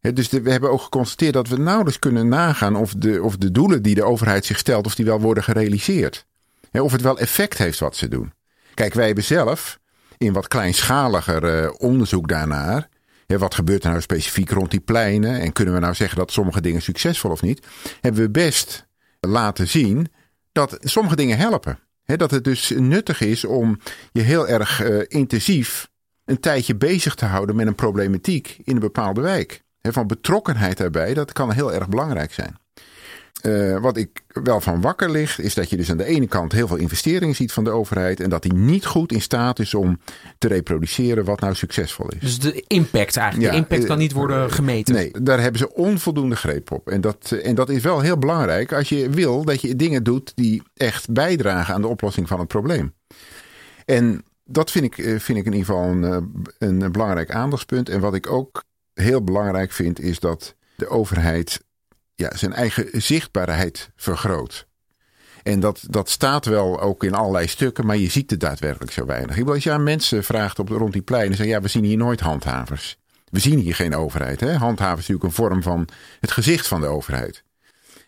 dus 0.00 0.28
we 0.28 0.50
hebben 0.50 0.70
ook 0.70 0.82
geconstateerd 0.82 1.32
dat 1.34 1.48
we 1.48 1.58
nauwelijks 1.58 1.98
kunnen 1.98 2.28
nagaan 2.28 2.76
of 2.76 2.94
de, 2.94 3.22
of 3.22 3.36
de 3.36 3.50
doelen 3.50 3.82
die 3.82 3.94
de 3.94 4.02
overheid 4.02 4.44
zich 4.44 4.58
stelt, 4.58 4.86
of 4.86 4.94
die 4.94 5.04
wel 5.04 5.20
worden 5.20 5.42
gerealiseerd. 5.42 6.26
of 6.72 6.92
het 6.92 7.02
wel 7.02 7.18
effect 7.18 7.58
heeft 7.58 7.78
wat 7.78 7.96
ze 7.96 8.08
doen. 8.08 8.32
Kijk, 8.74 8.94
wij 8.94 9.06
hebben 9.06 9.24
zelf 9.24 9.78
in 10.18 10.32
wat 10.32 10.48
kleinschaliger 10.48 11.62
uh, 11.62 11.70
onderzoek 11.78 12.28
daarnaar. 12.28 12.88
wat 13.26 13.54
gebeurt 13.54 13.84
er 13.84 13.90
nou 13.90 14.02
specifiek 14.02 14.50
rond 14.50 14.70
die 14.70 14.80
pleinen? 14.80 15.40
En 15.40 15.52
kunnen 15.52 15.74
we 15.74 15.80
nou 15.80 15.94
zeggen 15.94 16.18
dat 16.18 16.32
sommige 16.32 16.60
dingen 16.60 16.82
succesvol 16.82 17.30
of 17.30 17.42
niet? 17.42 17.66
Hebben 18.00 18.22
we 18.22 18.30
best 18.30 18.86
laten 19.20 19.68
zien 19.68 20.08
dat 20.52 20.76
sommige 20.80 21.16
dingen 21.16 21.38
helpen. 21.38 21.78
dat 22.04 22.30
het 22.30 22.44
dus 22.44 22.72
nuttig 22.76 23.20
is 23.20 23.44
om 23.44 23.78
je 24.12 24.20
heel 24.20 24.48
erg 24.48 24.84
uh, 24.84 25.02
intensief 25.06 25.90
een 26.24 26.40
tijdje 26.40 26.76
bezig 26.76 27.14
te 27.14 27.24
houden 27.24 27.56
met 27.56 27.66
een 27.66 27.74
problematiek 27.74 28.56
in 28.64 28.74
een 28.74 28.80
bepaalde 28.80 29.20
wijk. 29.20 29.62
van 29.80 30.06
betrokkenheid 30.06 30.76
daarbij, 30.76 31.14
dat 31.14 31.32
kan 31.32 31.52
heel 31.52 31.72
erg 31.72 31.88
belangrijk 31.88 32.32
zijn. 32.32 32.60
Uh, 33.42 33.78
wat 33.78 33.96
ik 33.96 34.22
wel 34.26 34.60
van 34.60 34.80
wakker 34.80 35.10
ligt, 35.10 35.40
is 35.40 35.54
dat 35.54 35.70
je 35.70 35.76
dus 35.76 35.90
aan 35.90 35.96
de 35.96 36.04
ene 36.04 36.26
kant 36.26 36.52
heel 36.52 36.66
veel 36.66 36.76
investeringen 36.76 37.34
ziet 37.34 37.52
van 37.52 37.64
de 37.64 37.70
overheid. 37.70 38.20
En 38.20 38.30
dat 38.30 38.42
die 38.42 38.52
niet 38.52 38.86
goed 38.86 39.12
in 39.12 39.20
staat 39.20 39.58
is 39.58 39.74
om 39.74 40.00
te 40.38 40.48
reproduceren 40.48 41.24
wat 41.24 41.40
nou 41.40 41.54
succesvol 41.54 42.08
is. 42.08 42.20
Dus 42.20 42.38
de 42.38 42.64
impact 42.66 43.16
eigenlijk. 43.16 43.50
de 43.50 43.56
impact 43.56 43.84
kan 43.84 43.98
niet 43.98 44.12
worden 44.12 44.52
gemeten. 44.52 44.94
Nee, 44.94 45.10
daar 45.22 45.40
hebben 45.40 45.58
ze 45.58 45.74
onvoldoende 45.74 46.36
greep 46.36 46.70
op. 46.70 46.88
En 46.88 47.00
dat, 47.00 47.30
en 47.42 47.54
dat 47.54 47.68
is 47.68 47.82
wel 47.82 48.00
heel 48.00 48.18
belangrijk 48.18 48.72
als 48.72 48.88
je 48.88 49.10
wil 49.10 49.44
dat 49.44 49.60
je 49.60 49.76
dingen 49.76 50.02
doet 50.02 50.32
die 50.34 50.62
echt 50.74 51.10
bijdragen 51.10 51.74
aan 51.74 51.82
de 51.82 51.88
oplossing 51.88 52.28
van 52.28 52.38
het 52.38 52.48
probleem. 52.48 52.94
En 53.84 54.24
dat 54.52 54.70
vind 54.70 54.84
ik, 54.84 54.98
eh, 54.98 55.18
vind 55.18 55.38
ik 55.38 55.44
in 55.46 55.52
ieder 55.52 55.66
geval 55.66 55.84
een, 55.84 56.04
eh, 56.04 56.18
een 56.58 56.92
belangrijk 56.92 57.30
aandachtspunt. 57.30 57.88
En 57.88 58.00
wat 58.00 58.14
ik 58.14 58.30
ook 58.30 58.64
heel 58.94 59.24
belangrijk 59.24 59.72
vind, 59.72 60.00
is 60.00 60.20
dat 60.20 60.54
de 60.74 60.88
overheid 60.88 61.64
ja, 62.14 62.36
zijn 62.36 62.52
eigen 62.52 63.02
zichtbaarheid 63.02 63.90
vergroot. 63.96 64.66
En 65.42 65.60
dat, 65.60 65.84
dat 65.88 66.10
staat 66.10 66.44
wel 66.44 66.80
ook 66.80 67.04
in 67.04 67.14
allerlei 67.14 67.46
stukken, 67.46 67.86
maar 67.86 67.96
je 67.96 68.10
ziet 68.10 68.30
het 68.30 68.40
daadwerkelijk 68.40 68.92
zo 68.92 69.06
weinig. 69.06 69.30
Ik 69.30 69.36
bedoel, 69.36 69.54
als 69.54 69.64
je 69.64 69.72
aan 69.72 69.82
mensen 69.82 70.24
vraagt 70.24 70.58
op, 70.58 70.68
rond 70.68 70.92
die 70.92 71.02
pleinen, 71.02 71.36
zeggen 71.36 71.54
ja, 71.54 71.60
we 71.60 71.68
zien 71.68 71.84
hier 71.84 71.96
nooit 71.96 72.20
handhavers. 72.20 72.98
We 73.30 73.38
zien 73.38 73.58
hier 73.58 73.74
geen 73.74 73.94
overheid. 73.94 74.40
Hè? 74.40 74.52
Handhaven 74.52 74.98
is 74.98 75.08
natuurlijk 75.08 75.24
een 75.24 75.44
vorm 75.44 75.62
van 75.62 75.88
het 76.20 76.30
gezicht 76.30 76.68
van 76.68 76.80
de 76.80 76.86
overheid. 76.86 77.42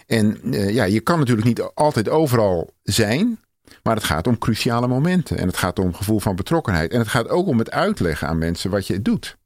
En 0.06 0.38
uh, 0.42 0.70
ja, 0.70 0.84
je 0.84 1.00
kan 1.00 1.18
natuurlijk 1.18 1.46
niet 1.46 1.60
altijd 1.60 2.08
overal 2.08 2.70
zijn, 2.82 3.38
maar 3.84 3.94
het 3.94 4.04
gaat 4.04 4.26
om 4.26 4.38
cruciale 4.38 4.88
momenten. 4.88 5.38
En 5.38 5.46
het 5.46 5.56
gaat 5.56 5.78
om 5.78 5.94
gevoel 5.94 6.20
van 6.20 6.36
betrokkenheid. 6.36 6.92
En 6.92 6.98
het 6.98 7.08
gaat 7.08 7.28
ook 7.28 7.46
om 7.46 7.58
het 7.58 7.70
uitleggen 7.70 8.28
aan 8.28 8.38
mensen 8.38 8.70
wat 8.70 8.86
je 8.86 9.02
doet. 9.02 9.36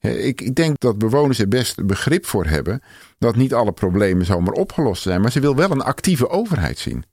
Ik, 0.00 0.40
ik 0.40 0.54
denk 0.54 0.80
dat 0.80 0.98
bewoners 0.98 1.38
er 1.38 1.48
best 1.48 1.86
begrip 1.86 2.26
voor 2.26 2.46
hebben 2.46 2.82
dat 3.18 3.36
niet 3.36 3.54
alle 3.54 3.72
problemen 3.72 4.26
zomaar 4.26 4.52
opgelost 4.52 5.02
zijn. 5.02 5.20
Maar 5.20 5.32
ze 5.32 5.40
wil 5.40 5.56
wel 5.56 5.70
een 5.70 5.82
actieve 5.82 6.28
overheid 6.28 6.78
zien. 6.78 7.04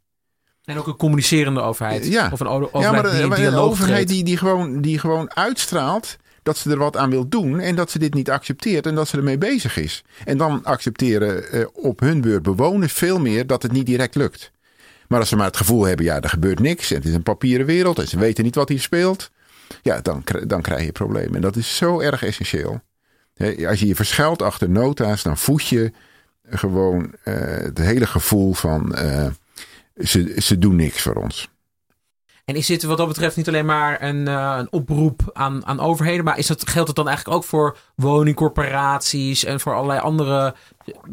En 0.65 0.77
ook 0.77 0.88
een 0.88 0.96
communicerende 0.96 1.62
overheid. 1.62 2.06
Ja, 2.06 2.30
of 2.32 2.39
een 2.39 2.48
overheid 2.48 2.84
ja, 2.84 2.92
maar, 2.92 3.12
die, 3.12 3.36
die 3.36 3.46
een 3.46 3.56
overheid 3.56 4.08
die, 4.08 4.24
die, 4.24 4.38
gewoon, 4.38 4.82
die 4.82 5.00
gewoon 5.00 5.36
uitstraalt 5.36 6.18
dat 6.44 6.58
ze 6.58 6.72
er 6.72 6.77
wat 6.77 6.98
aan 6.98 7.10
wil 7.10 7.27
doen 7.27 7.60
en 7.60 7.75
dat 7.75 7.92
ze 7.92 8.00
dit 8.00 8.13
niet 8.13 8.30
accepteert 8.30 8.86
en 8.86 8.96
dat 8.96 9.08
ze 9.08 9.18
ermee 9.18 9.38
bezig 9.38 9.77
is. 9.77 10.04
En 10.25 10.38
dan 10.38 10.63
accepteren 10.63 11.51
eh, 11.51 11.65
op 11.74 12.00
hun 12.00 12.22
beurt 12.22 12.44
bewoners 12.44 12.94
veel 12.94 13.20
meer 13.20 13.48
dat 13.48 13.62
het 13.62 13.72
niet 13.72 13.86
direct 13.86 14.15
lukt. 14.15 14.51
Maar 15.07 15.19
als 15.19 15.29
ze 15.29 15.35
maar 15.35 15.45
het 15.45 15.57
gevoel 15.57 15.83
hebben, 15.83 16.05
ja, 16.05 16.21
er 16.21 16.29
gebeurt 16.29 16.59
niks 16.59 16.91
en 16.91 16.97
het 16.97 17.05
is 17.05 17.13
een 17.13 17.24
papieren 17.24 17.65
wereld 17.65 18.00
en 18.00 18.07
ze 18.07 18.19
weten 18.19 18.43
niet 18.43 18.55
wat 18.55 18.69
hier 18.69 18.81
speelt, 18.81 19.31
ja, 19.81 20.01
dan, 20.01 20.24
dan 20.47 20.62
krijg 20.62 20.85
je 20.85 20.91
problemen. 20.91 21.35
En 21.35 21.41
dat 21.41 21.55
is 21.55 21.77
zo 21.77 22.00
erg 22.00 22.24
essentieel. 22.24 22.81
Als 23.67 23.79
je 23.79 23.88
je 23.88 23.95
verschuilt 23.95 24.41
achter 24.41 24.69
nota's, 24.69 25.24
dan 25.24 25.38
voed 25.38 25.67
je 25.67 25.91
gewoon 26.50 27.13
uh, 27.24 27.33
het 27.45 27.77
hele 27.77 28.07
gevoel 28.07 28.53
van 28.53 28.95
uh, 29.00 29.27
ze, 29.97 30.35
ze 30.38 30.57
doen 30.57 30.75
niks 30.75 31.01
voor 31.01 31.15
ons. 31.15 31.50
En 32.45 32.55
is 32.55 32.67
dit 32.67 32.83
wat 32.83 32.97
dat 32.97 33.07
betreft 33.07 33.35
niet 33.35 33.47
alleen 33.47 33.65
maar 33.65 34.01
een, 34.01 34.27
uh, 34.27 34.55
een 34.59 34.71
oproep 34.71 35.29
aan, 35.33 35.65
aan 35.65 35.79
overheden, 35.79 36.25
maar 36.25 36.38
is 36.38 36.47
dat, 36.47 36.69
geldt 36.69 36.88
het 36.88 36.97
dan 36.97 37.07
eigenlijk 37.07 37.38
ook 37.38 37.43
voor 37.43 37.77
woningcorporaties 37.96 39.46
en 39.46 39.60
voor 39.60 39.74
allerlei 39.74 40.00
andere 40.00 40.56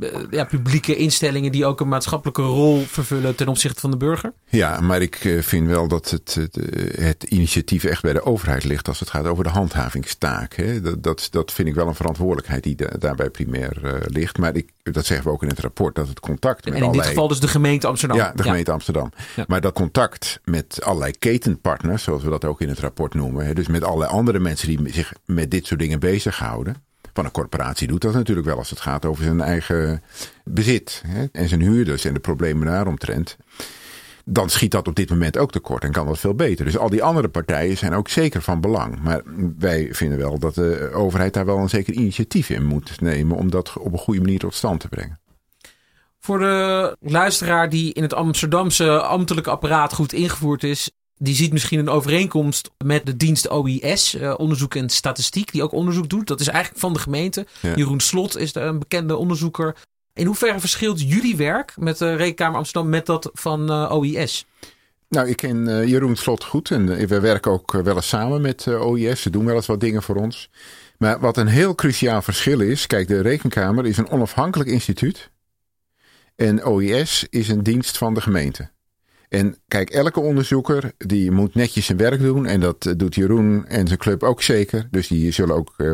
eh, 0.00 0.08
ja, 0.30 0.44
publieke 0.44 0.96
instellingen 0.96 1.52
die 1.52 1.66
ook 1.66 1.80
een 1.80 1.88
maatschappelijke 1.88 2.42
rol 2.42 2.84
vervullen 2.86 3.36
ten 3.36 3.48
opzichte 3.48 3.80
van 3.80 3.90
de 3.90 3.96
burger? 3.96 4.32
Ja, 4.48 4.80
maar 4.80 5.02
ik 5.02 5.14
eh, 5.14 5.42
vind 5.42 5.66
wel 5.66 5.88
dat 5.88 6.10
het, 6.10 6.34
het, 6.34 6.58
het 7.00 7.22
initiatief 7.22 7.84
echt 7.84 8.02
bij 8.02 8.12
de 8.12 8.24
overheid 8.24 8.64
ligt 8.64 8.88
als 8.88 9.00
het 9.00 9.10
gaat 9.10 9.26
over 9.26 9.44
de 9.44 9.50
handhavingstaak. 9.50 10.54
Hè. 10.54 10.80
Dat, 10.80 11.02
dat, 11.02 11.28
dat 11.30 11.52
vind 11.52 11.68
ik 11.68 11.74
wel 11.74 11.86
een 11.86 11.94
verantwoordelijkheid 11.94 12.62
die 12.62 12.76
daarbij 12.98 13.30
primair 13.30 13.80
uh, 13.84 13.92
ligt. 14.06 14.38
Maar 14.38 14.56
ik, 14.56 14.70
dat 14.82 15.06
zeggen 15.06 15.26
we 15.26 15.32
ook 15.32 15.42
in 15.42 15.48
het 15.48 15.60
rapport, 15.60 15.94
dat 15.94 16.08
het 16.08 16.20
contact 16.20 16.64
met 16.64 16.74
En 16.74 16.82
in 16.82 16.92
dit 16.92 17.06
geval 17.06 17.28
dus 17.28 17.40
de 17.40 17.48
gemeente 17.48 17.86
Amsterdam. 17.86 18.18
Ja, 18.18 18.32
de 18.34 18.42
gemeente 18.42 18.72
Amsterdam. 18.72 19.12
Maar 19.46 19.60
dat 19.60 19.72
contact 19.72 20.40
met 20.44 20.78
allerlei 20.82 21.12
ketenpartners, 21.12 22.02
zoals 22.02 22.22
we 22.22 22.30
dat 22.30 22.44
ook 22.44 22.60
in 22.60 22.68
het 22.68 22.78
rapport 22.78 23.14
noemen. 23.14 23.46
Hè, 23.46 23.54
dus 23.54 23.66
met 23.66 23.84
allerlei 23.84 24.10
andere 24.10 24.38
mensen 24.38 24.68
die 24.68 24.92
zich 24.92 25.12
met 25.24 25.50
dit 25.50 25.66
soort 25.66 25.80
dingen 25.80 26.00
bezighouden 26.00 26.71
van 27.12 27.24
een 27.24 27.30
corporatie 27.30 27.86
doet 27.86 28.00
dat 28.00 28.14
natuurlijk 28.14 28.46
wel 28.46 28.56
als 28.56 28.70
het 28.70 28.80
gaat 28.80 29.04
over 29.04 29.24
zijn 29.24 29.40
eigen 29.40 30.02
bezit 30.44 31.02
hè, 31.06 31.24
en 31.32 31.48
zijn 31.48 31.60
huurders 31.60 32.04
en 32.04 32.14
de 32.14 32.20
problemen 32.20 32.66
daaromtrent. 32.66 33.36
Dan 34.24 34.50
schiet 34.50 34.70
dat 34.70 34.88
op 34.88 34.94
dit 34.94 35.10
moment 35.10 35.38
ook 35.38 35.52
tekort 35.52 35.84
en 35.84 35.92
kan 35.92 36.06
dat 36.06 36.18
veel 36.18 36.34
beter. 36.34 36.64
Dus 36.64 36.78
al 36.78 36.90
die 36.90 37.02
andere 37.02 37.28
partijen 37.28 37.76
zijn 37.76 37.94
ook 37.94 38.08
zeker 38.08 38.42
van 38.42 38.60
belang. 38.60 39.02
Maar 39.02 39.22
wij 39.58 39.88
vinden 39.90 40.18
wel 40.18 40.38
dat 40.38 40.54
de 40.54 40.90
overheid 40.94 41.34
daar 41.34 41.46
wel 41.46 41.58
een 41.58 41.68
zeker 41.68 41.94
initiatief 41.94 42.50
in 42.50 42.64
moet 42.64 43.00
nemen 43.00 43.36
om 43.36 43.50
dat 43.50 43.72
op 43.78 43.92
een 43.92 43.98
goede 43.98 44.20
manier 44.20 44.38
tot 44.38 44.54
stand 44.54 44.80
te 44.80 44.88
brengen. 44.88 45.20
Voor 46.18 46.38
de 46.38 46.96
luisteraar 47.00 47.68
die 47.68 47.92
in 47.92 48.02
het 48.02 48.14
Amsterdamse 48.14 49.00
ambtelijke 49.00 49.50
apparaat 49.50 49.92
goed 49.92 50.12
ingevoerd 50.12 50.64
is, 50.64 50.90
die 51.22 51.34
ziet 51.34 51.52
misschien 51.52 51.78
een 51.78 51.88
overeenkomst 51.88 52.70
met 52.84 53.06
de 53.06 53.16
dienst 53.16 53.50
OIS, 53.50 54.14
uh, 54.14 54.28
eh, 54.28 54.38
onderzoek 54.38 54.74
en 54.74 54.88
statistiek, 54.88 55.52
die 55.52 55.62
ook 55.62 55.72
onderzoek 55.72 56.08
doet. 56.08 56.26
Dat 56.26 56.40
is 56.40 56.48
eigenlijk 56.48 56.80
van 56.80 56.92
de 56.92 56.98
gemeente. 56.98 57.46
Jeroen 57.76 58.00
Slot 58.00 58.36
is 58.36 58.54
een 58.54 58.78
bekende 58.78 59.16
onderzoeker. 59.16 59.76
In 60.12 60.26
hoeverre 60.26 60.60
verschilt 60.60 61.08
jullie 61.08 61.36
werk 61.36 61.74
met 61.76 61.98
de 61.98 62.14
Rekenkamer 62.14 62.56
Amsterdam 62.58 62.90
met 62.90 63.06
dat 63.06 63.30
van 63.32 63.70
uh, 63.70 63.82
eh, 63.82 63.92
OIS? 63.92 64.46
Nou, 65.08 65.28
ik 65.28 65.36
ken 65.36 65.68
uh, 65.68 65.88
Jeroen 65.88 66.16
Slot 66.16 66.44
goed 66.44 66.70
en 66.70 67.06
we 67.06 67.20
werken 67.20 67.50
ook 67.50 67.72
wel 67.72 67.96
eens 67.96 68.08
samen 68.08 68.40
met 68.40 68.66
OIS. 68.66 69.22
Ze 69.22 69.30
doen 69.30 69.44
wel 69.44 69.54
eens 69.54 69.66
wat 69.66 69.80
dingen 69.80 70.02
voor 70.02 70.16
ons. 70.16 70.50
Maar 70.98 71.20
wat 71.20 71.36
een 71.36 71.46
heel 71.46 71.74
cruciaal 71.74 72.22
verschil 72.22 72.60
is, 72.60 72.86
kijk, 72.86 73.08
de 73.08 73.20
Rekenkamer 73.20 73.86
is 73.86 73.96
een 73.96 74.10
onafhankelijk 74.10 74.70
instituut. 74.70 75.30
En 76.36 76.64
OIS 76.64 77.26
is 77.30 77.48
een 77.48 77.62
dienst 77.62 77.98
van 77.98 78.14
de 78.14 78.20
gemeente. 78.20 78.70
En 79.32 79.56
kijk, 79.68 79.90
elke 79.90 80.20
onderzoeker 80.20 80.92
die 80.98 81.30
moet 81.30 81.54
netjes 81.54 81.86
zijn 81.86 81.98
werk 81.98 82.20
doen. 82.20 82.46
En 82.46 82.60
dat 82.60 82.86
eh, 82.86 82.92
doet 82.96 83.14
Jeroen 83.14 83.66
en 83.66 83.86
zijn 83.86 83.98
club 83.98 84.22
ook 84.22 84.42
zeker. 84.42 84.88
Dus 84.90 85.08
die 85.08 85.30
zullen 85.30 85.54
ook 85.54 85.74
uh, 85.76 85.92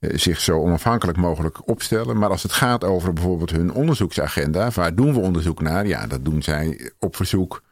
zich 0.00 0.40
zo 0.40 0.60
onafhankelijk 0.60 1.18
mogelijk 1.18 1.68
opstellen. 1.68 2.18
Maar 2.18 2.30
als 2.30 2.42
het 2.42 2.52
gaat 2.52 2.84
over 2.84 3.12
bijvoorbeeld 3.12 3.50
hun 3.50 3.72
onderzoeksagenda, 3.72 4.70
waar 4.70 4.94
doen 4.94 5.14
we 5.14 5.20
onderzoek 5.20 5.60
naar? 5.62 5.86
Ja, 5.86 6.06
dat 6.06 6.24
doen 6.24 6.42
zij 6.42 6.90
op 6.98 7.16
verzoek 7.16 7.62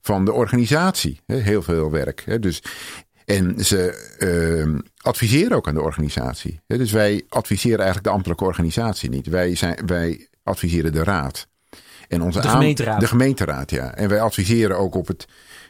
van 0.00 0.24
de 0.24 0.32
organisatie. 0.32 1.20
Heel 1.26 1.62
veel 1.62 1.90
werk. 1.90 2.42
Dus, 2.42 2.62
en 3.24 3.64
ze 3.64 4.88
adviseren 4.96 5.56
ook 5.56 5.68
aan 5.68 5.74
de 5.74 5.82
organisatie. 5.82 6.60
Dus 6.66 6.92
wij 6.92 7.24
adviseren 7.28 7.78
eigenlijk 7.78 8.06
de 8.06 8.12
ambtelijke 8.12 8.44
organisatie 8.44 9.10
niet. 9.10 9.26
Wij, 9.26 9.54
zijn, 9.54 9.86
wij 9.86 10.28
adviseren 10.42 10.92
de 10.92 11.04
raad. 11.04 11.48
En 12.10 12.22
onze 12.22 12.40
de 12.40 12.48
gemeenteraad. 12.48 13.00
de 13.00 13.06
gemeenteraad, 13.06 13.70
ja. 13.70 13.94
En 13.94 14.08
wij 14.08 14.20
adviseren 14.20 14.78
ook 14.78 14.94
op 14.94 15.06
het. 15.06 15.26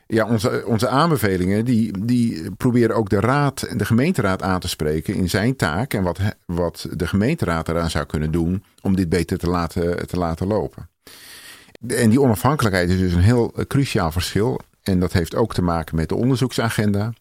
Ja, 0.06 0.26
onze, 0.26 0.62
onze 0.66 0.88
aanbevelingen 0.88 1.64
die, 1.64 2.04
die 2.04 2.50
proberen 2.56 2.96
ook 2.96 3.08
de 3.08 3.20
raad 3.20 3.62
en 3.62 3.78
de 3.78 3.84
gemeenteraad 3.84 4.42
aan 4.42 4.60
te 4.60 4.68
spreken 4.68 5.14
in 5.14 5.30
zijn 5.30 5.56
taak. 5.56 5.94
En 5.94 6.02
wat, 6.02 6.18
wat 6.46 6.86
de 6.90 7.06
gemeenteraad 7.06 7.68
eraan 7.68 7.90
zou 7.90 8.04
kunnen 8.04 8.30
doen 8.30 8.64
om 8.82 8.96
dit 8.96 9.08
beter 9.08 9.38
te 9.38 9.48
laten, 9.48 10.06
te 10.06 10.18
laten 10.18 10.46
lopen. 10.46 10.88
En 11.86 12.10
die 12.10 12.20
onafhankelijkheid 12.20 12.90
is 12.90 12.98
dus 12.98 13.12
een 13.12 13.20
heel 13.20 13.54
cruciaal 13.66 14.12
verschil. 14.12 14.60
En 14.82 15.00
dat 15.00 15.12
heeft 15.12 15.34
ook 15.34 15.54
te 15.54 15.62
maken 15.62 15.96
met 15.96 16.08
de 16.08 16.14
onderzoeksagenda. 16.14 17.12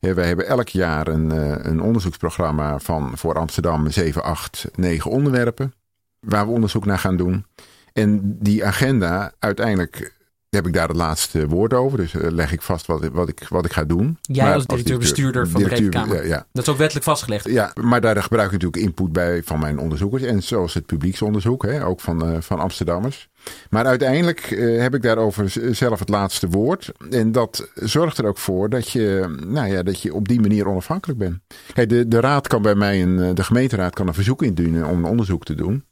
Wij 0.00 0.26
hebben 0.26 0.46
elk 0.46 0.68
jaar 0.68 1.08
een, 1.08 1.32
eh, 1.32 1.64
een 1.70 1.82
onderzoeksprogramma 1.82 2.78
van 2.78 3.12
voor 3.14 3.38
Amsterdam 3.38 3.90
7, 3.90 4.22
8, 4.22 4.66
9 4.74 5.10
onderwerpen. 5.10 5.74
Waar 6.20 6.46
we 6.46 6.52
onderzoek 6.52 6.84
naar 6.84 6.98
gaan 6.98 7.16
doen. 7.16 7.44
En 7.92 8.36
die 8.40 8.64
agenda, 8.64 9.32
uiteindelijk 9.38 10.18
heb 10.50 10.66
ik 10.66 10.72
daar 10.72 10.88
het 10.88 10.96
laatste 10.96 11.46
woord 11.46 11.74
over. 11.74 11.98
Dus 11.98 12.14
eh, 12.14 12.30
leg 12.30 12.52
ik 12.52 12.62
vast 12.62 12.86
wat, 12.86 13.08
wat, 13.12 13.28
ik, 13.28 13.46
wat 13.48 13.64
ik 13.64 13.72
ga 13.72 13.84
doen. 13.84 14.18
Jij 14.22 14.54
als 14.54 14.66
directeur-bestuurder 14.66 15.48
van 15.48 15.62
de 15.62 15.68
Rekenkamer. 15.68 16.26
Ja, 16.26 16.46
Dat 16.52 16.62
is 16.62 16.68
ook 16.68 16.78
wettelijk 16.78 17.04
vastgelegd. 17.04 17.48
Ja, 17.48 17.72
maar 17.80 18.00
daar 18.00 18.22
gebruik 18.22 18.46
ik 18.46 18.52
natuurlijk 18.52 18.82
input 18.82 19.12
bij 19.12 19.42
van 19.44 19.60
mijn 19.60 19.78
onderzoekers. 19.78 20.22
En 20.22 20.42
zoals 20.42 20.74
het 20.74 20.86
publieksonderzoek, 20.86 21.62
hè, 21.62 21.84
ook 21.84 22.00
van, 22.00 22.30
uh, 22.30 22.40
van 22.40 22.60
Amsterdammers. 22.60 23.28
Maar 23.70 23.84
uiteindelijk 23.84 24.50
uh, 24.50 24.80
heb 24.80 24.94
ik 24.94 25.02
daarover 25.02 25.74
zelf 25.74 25.98
het 25.98 26.08
laatste 26.08 26.48
woord. 26.48 26.92
En 27.10 27.32
dat 27.32 27.68
zorgt 27.74 28.18
er 28.18 28.26
ook 28.26 28.38
voor 28.38 28.68
dat 28.68 28.90
je, 28.90 29.36
nou 29.46 29.72
ja, 29.72 29.82
dat 29.82 30.02
je 30.02 30.14
op 30.14 30.28
die 30.28 30.40
manier 30.40 30.68
onafhankelijk 30.68 31.18
bent. 31.18 31.38
Kijk, 31.72 31.88
de, 31.88 32.08
de 32.08 32.20
raad 32.20 32.48
kan 32.48 32.62
bij 32.62 32.74
mij, 32.74 33.02
een, 33.02 33.34
de 33.34 33.44
gemeenteraad 33.44 33.94
kan 33.94 34.08
een 34.08 34.14
verzoek 34.14 34.42
indienen 34.42 34.86
om 34.86 34.98
een 34.98 35.10
onderzoek 35.10 35.44
te 35.44 35.54
doen. 35.54 35.84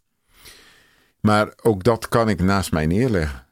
Maar 1.20 1.52
ook 1.62 1.84
dat 1.84 2.08
kan 2.08 2.28
ik 2.28 2.40
naast 2.40 2.72
mij 2.72 2.86
neerleggen. 2.86 3.46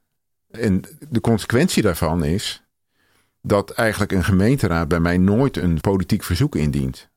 En 0.50 0.82
de 1.08 1.20
consequentie 1.20 1.82
daarvan 1.82 2.24
is 2.24 2.64
dat 3.42 3.70
eigenlijk 3.70 4.12
een 4.12 4.24
gemeenteraad 4.24 4.88
bij 4.88 5.00
mij 5.00 5.18
nooit 5.18 5.56
een 5.56 5.80
politiek 5.80 6.22
verzoek 6.22 6.56
indient. 6.56 7.08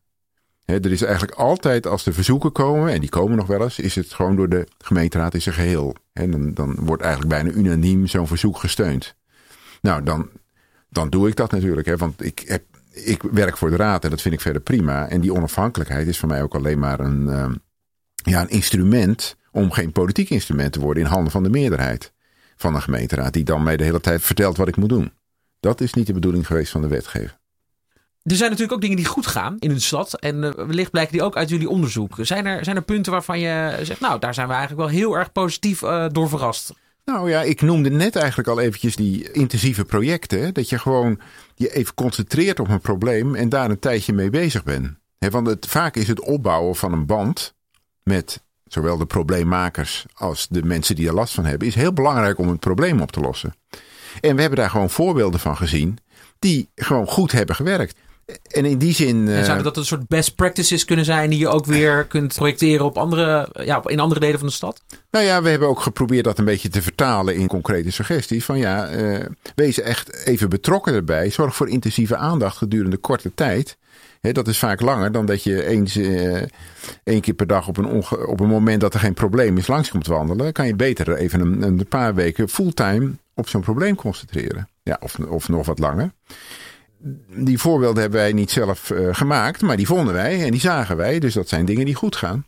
er 0.65 0.91
is 0.91 1.01
eigenlijk 1.01 1.37
altijd, 1.37 1.87
als 1.87 2.03
de 2.03 2.13
verzoeken 2.13 2.51
komen, 2.51 2.93
en 2.93 2.99
die 2.99 3.09
komen 3.09 3.37
nog 3.37 3.47
wel 3.47 3.61
eens, 3.61 3.79
is 3.79 3.95
het 3.95 4.13
gewoon 4.13 4.35
door 4.35 4.49
de 4.49 4.67
gemeenteraad 4.77 5.33
in 5.33 5.41
zijn 5.41 5.55
geheel. 5.55 5.95
En 6.13 6.31
dan, 6.31 6.53
dan 6.53 6.75
wordt 6.75 7.03
eigenlijk 7.03 7.33
bijna 7.33 7.49
unaniem 7.49 8.07
zo'n 8.07 8.27
verzoek 8.27 8.57
gesteund. 8.57 9.15
Nou, 9.81 10.03
dan, 10.03 10.29
dan 10.89 11.09
doe 11.09 11.27
ik 11.27 11.35
dat 11.35 11.51
natuurlijk. 11.51 11.87
Hè, 11.87 11.97
want 11.97 12.23
ik 12.23 12.61
ik 13.05 13.21
werk 13.21 13.57
voor 13.57 13.69
de 13.69 13.75
raad 13.75 14.03
en 14.03 14.09
dat 14.09 14.21
vind 14.21 14.33
ik 14.33 14.41
verder 14.41 14.61
prima. 14.61 15.07
En 15.07 15.21
die 15.21 15.33
onafhankelijkheid 15.33 16.07
is 16.07 16.19
voor 16.19 16.29
mij 16.29 16.41
ook 16.41 16.55
alleen 16.55 16.79
maar 16.79 16.99
een, 16.99 17.21
uh, 17.21 17.49
ja, 18.13 18.41
een 18.41 18.49
instrument 18.49 19.37
om 19.51 19.71
geen 19.71 19.91
politiek 19.91 20.29
instrument 20.29 20.71
te 20.71 20.79
worden 20.79 21.03
in 21.03 21.09
handen 21.09 21.31
van 21.31 21.43
de 21.43 21.49
meerderheid 21.49 22.11
van 22.55 22.75
een 22.75 22.81
gemeenteraad. 22.81 23.33
Die 23.33 23.43
dan 23.43 23.63
mij 23.63 23.77
de 23.77 23.83
hele 23.83 24.01
tijd 24.01 24.21
vertelt 24.21 24.57
wat 24.57 24.67
ik 24.67 24.75
moet 24.75 24.89
doen. 24.89 25.11
Dat 25.59 25.81
is 25.81 25.93
niet 25.93 26.07
de 26.07 26.13
bedoeling 26.13 26.47
geweest 26.47 26.71
van 26.71 26.81
de 26.81 26.87
wetgever. 26.87 27.37
Er 28.23 28.35
zijn 28.35 28.49
natuurlijk 28.49 28.75
ook 28.75 28.81
dingen 28.81 28.97
die 28.97 29.05
goed 29.05 29.27
gaan 29.27 29.55
in 29.59 29.71
een 29.71 29.81
stad. 29.81 30.19
En 30.19 30.43
uh, 30.43 30.51
wellicht 30.51 30.91
blijken 30.91 31.13
die 31.13 31.23
ook 31.23 31.35
uit 31.35 31.49
jullie 31.49 31.69
onderzoek. 31.69 32.15
Zijn 32.21 32.45
er, 32.45 32.63
zijn 32.63 32.75
er 32.75 32.81
punten 32.81 33.11
waarvan 33.11 33.39
je 33.39 33.79
zegt, 33.83 33.99
nou, 33.99 34.19
daar 34.19 34.33
zijn 34.33 34.47
we 34.47 34.53
eigenlijk 34.53 34.81
wel 34.81 34.99
heel 34.99 35.17
erg 35.17 35.31
positief 35.31 35.81
uh, 35.81 36.05
door 36.11 36.29
verrast? 36.29 36.73
Nou 37.05 37.29
ja, 37.29 37.41
ik 37.41 37.61
noemde 37.61 37.89
net 37.89 38.15
eigenlijk 38.15 38.47
al 38.47 38.59
eventjes 38.59 38.95
die 38.95 39.31
intensieve 39.31 39.85
projecten. 39.85 40.53
Dat 40.53 40.69
je 40.69 40.79
gewoon 40.79 41.19
je 41.55 41.73
even 41.73 41.93
concentreert 41.93 42.59
op 42.59 42.67
een 42.67 42.81
probleem 42.81 43.35
en 43.35 43.49
daar 43.49 43.69
een 43.69 43.79
tijdje 43.79 44.13
mee 44.13 44.29
bezig 44.29 44.63
bent. 44.63 44.97
He, 45.17 45.29
want 45.29 45.47
het, 45.47 45.65
vaak 45.67 45.95
is 45.95 46.07
het 46.07 46.21
opbouwen 46.21 46.75
van 46.75 46.93
een 46.93 47.05
band 47.05 47.55
met 48.03 48.43
zowel 48.69 48.97
de 48.97 49.05
probleemmakers 49.05 50.05
als 50.13 50.47
de 50.49 50.63
mensen 50.63 50.95
die 50.95 51.07
er 51.07 51.13
last 51.13 51.33
van 51.33 51.45
hebben, 51.45 51.67
is 51.67 51.75
heel 51.75 51.93
belangrijk 51.93 52.37
om 52.37 52.49
het 52.49 52.59
probleem 52.59 53.01
op 53.01 53.11
te 53.11 53.19
lossen. 53.19 53.55
En 54.21 54.35
we 54.35 54.41
hebben 54.41 54.59
daar 54.59 54.69
gewoon 54.69 54.89
voorbeelden 54.89 55.39
van 55.39 55.57
gezien 55.57 55.97
die 56.39 56.69
gewoon 56.75 57.07
goed 57.07 57.31
hebben 57.31 57.55
gewerkt. 57.55 57.95
En 58.47 58.65
in 58.65 58.77
die 58.77 58.93
zin. 58.93 59.27
En 59.27 59.43
zouden 59.43 59.63
dat 59.63 59.77
een 59.77 59.85
soort 59.85 60.07
best 60.07 60.35
practices 60.35 60.85
kunnen 60.85 61.05
zijn 61.05 61.29
die 61.29 61.39
je 61.39 61.47
ook 61.47 61.65
weer 61.65 62.05
kunt 62.05 62.33
projecteren 62.33 62.85
op 62.85 62.97
andere, 62.97 63.49
ja, 63.53 63.81
in 63.85 63.99
andere 63.99 64.19
delen 64.19 64.39
van 64.39 64.47
de 64.47 64.53
stad? 64.53 64.83
Nou 65.11 65.25
ja, 65.25 65.41
we 65.41 65.49
hebben 65.49 65.67
ook 65.67 65.81
geprobeerd 65.81 66.23
dat 66.23 66.37
een 66.37 66.45
beetje 66.45 66.69
te 66.69 66.81
vertalen 66.81 67.35
in 67.35 67.47
concrete 67.47 67.91
suggesties. 67.91 68.45
Van 68.45 68.57
ja, 68.57 68.91
uh, 68.91 69.25
wees 69.55 69.79
echt 69.79 70.25
even 70.25 70.49
betrokken 70.49 70.93
erbij. 70.93 71.29
Zorg 71.29 71.55
voor 71.55 71.69
intensieve 71.69 72.15
aandacht 72.15 72.57
gedurende 72.57 72.97
korte 72.97 73.31
tijd. 73.33 73.77
Dat 74.21 74.47
is 74.47 74.59
vaak 74.59 74.81
langer 74.81 75.11
dan 75.11 75.25
dat 75.25 75.43
je 75.43 75.65
eens 75.65 75.97
uh, 75.97 76.41
één 77.03 77.21
keer 77.21 77.33
per 77.33 77.47
dag 77.47 77.67
op 77.67 77.77
een, 77.77 78.03
op 78.27 78.39
een 78.39 78.47
moment 78.47 78.81
dat 78.81 78.93
er 78.93 78.99
geen 78.99 79.13
probleem 79.13 79.57
is 79.57 79.67
langs 79.67 79.89
komt 79.89 80.07
wandelen. 80.07 80.53
Kan 80.53 80.67
je 80.67 80.75
beter 80.75 81.15
even 81.15 81.41
een, 81.41 81.61
een 81.61 81.87
paar 81.87 82.15
weken 82.15 82.49
fulltime 82.49 83.11
op 83.35 83.49
zo'n 83.49 83.61
probleem 83.61 83.95
concentreren. 83.95 84.69
Ja, 84.83 84.97
of, 84.99 85.19
of 85.19 85.49
nog 85.49 85.65
wat 85.65 85.79
langer 85.79 86.11
die 87.35 87.59
voorbeelden 87.59 88.01
hebben 88.01 88.19
wij 88.19 88.33
niet 88.33 88.51
zelf 88.51 88.89
uh, 88.89 89.07
gemaakt, 89.11 89.61
maar 89.61 89.77
die 89.77 89.85
vonden 89.85 90.13
wij 90.13 90.43
en 90.43 90.51
die 90.51 90.59
zagen 90.59 90.97
wij. 90.97 91.19
Dus 91.19 91.33
dat 91.33 91.49
zijn 91.49 91.65
dingen 91.65 91.85
die 91.85 91.95
goed 91.95 92.15
gaan. 92.15 92.45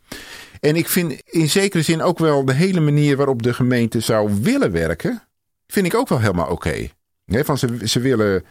En 0.60 0.76
ik 0.76 0.88
vind 0.88 1.22
in 1.26 1.50
zekere 1.50 1.84
zin 1.84 2.02
ook 2.02 2.20
wel 2.20 2.46
de 2.46 2.54
hele 2.54 2.80
manier 2.80 3.18
waarop 3.18 3.44
de 3.44 3.54
gemeente 3.54 4.00
zou 4.00 4.42
willen 4.42 4.72
werken, 4.72 5.24
vind 5.68 5.86
ik 5.86 5.96
ook 5.96 6.10
wel 6.10 6.20
helemaal 6.20 6.50
oké. 6.50 6.90
Okay. 7.26 7.44
van 7.44 7.58
ze, 7.58 7.78
ze 7.84 8.00
willen 8.00 8.44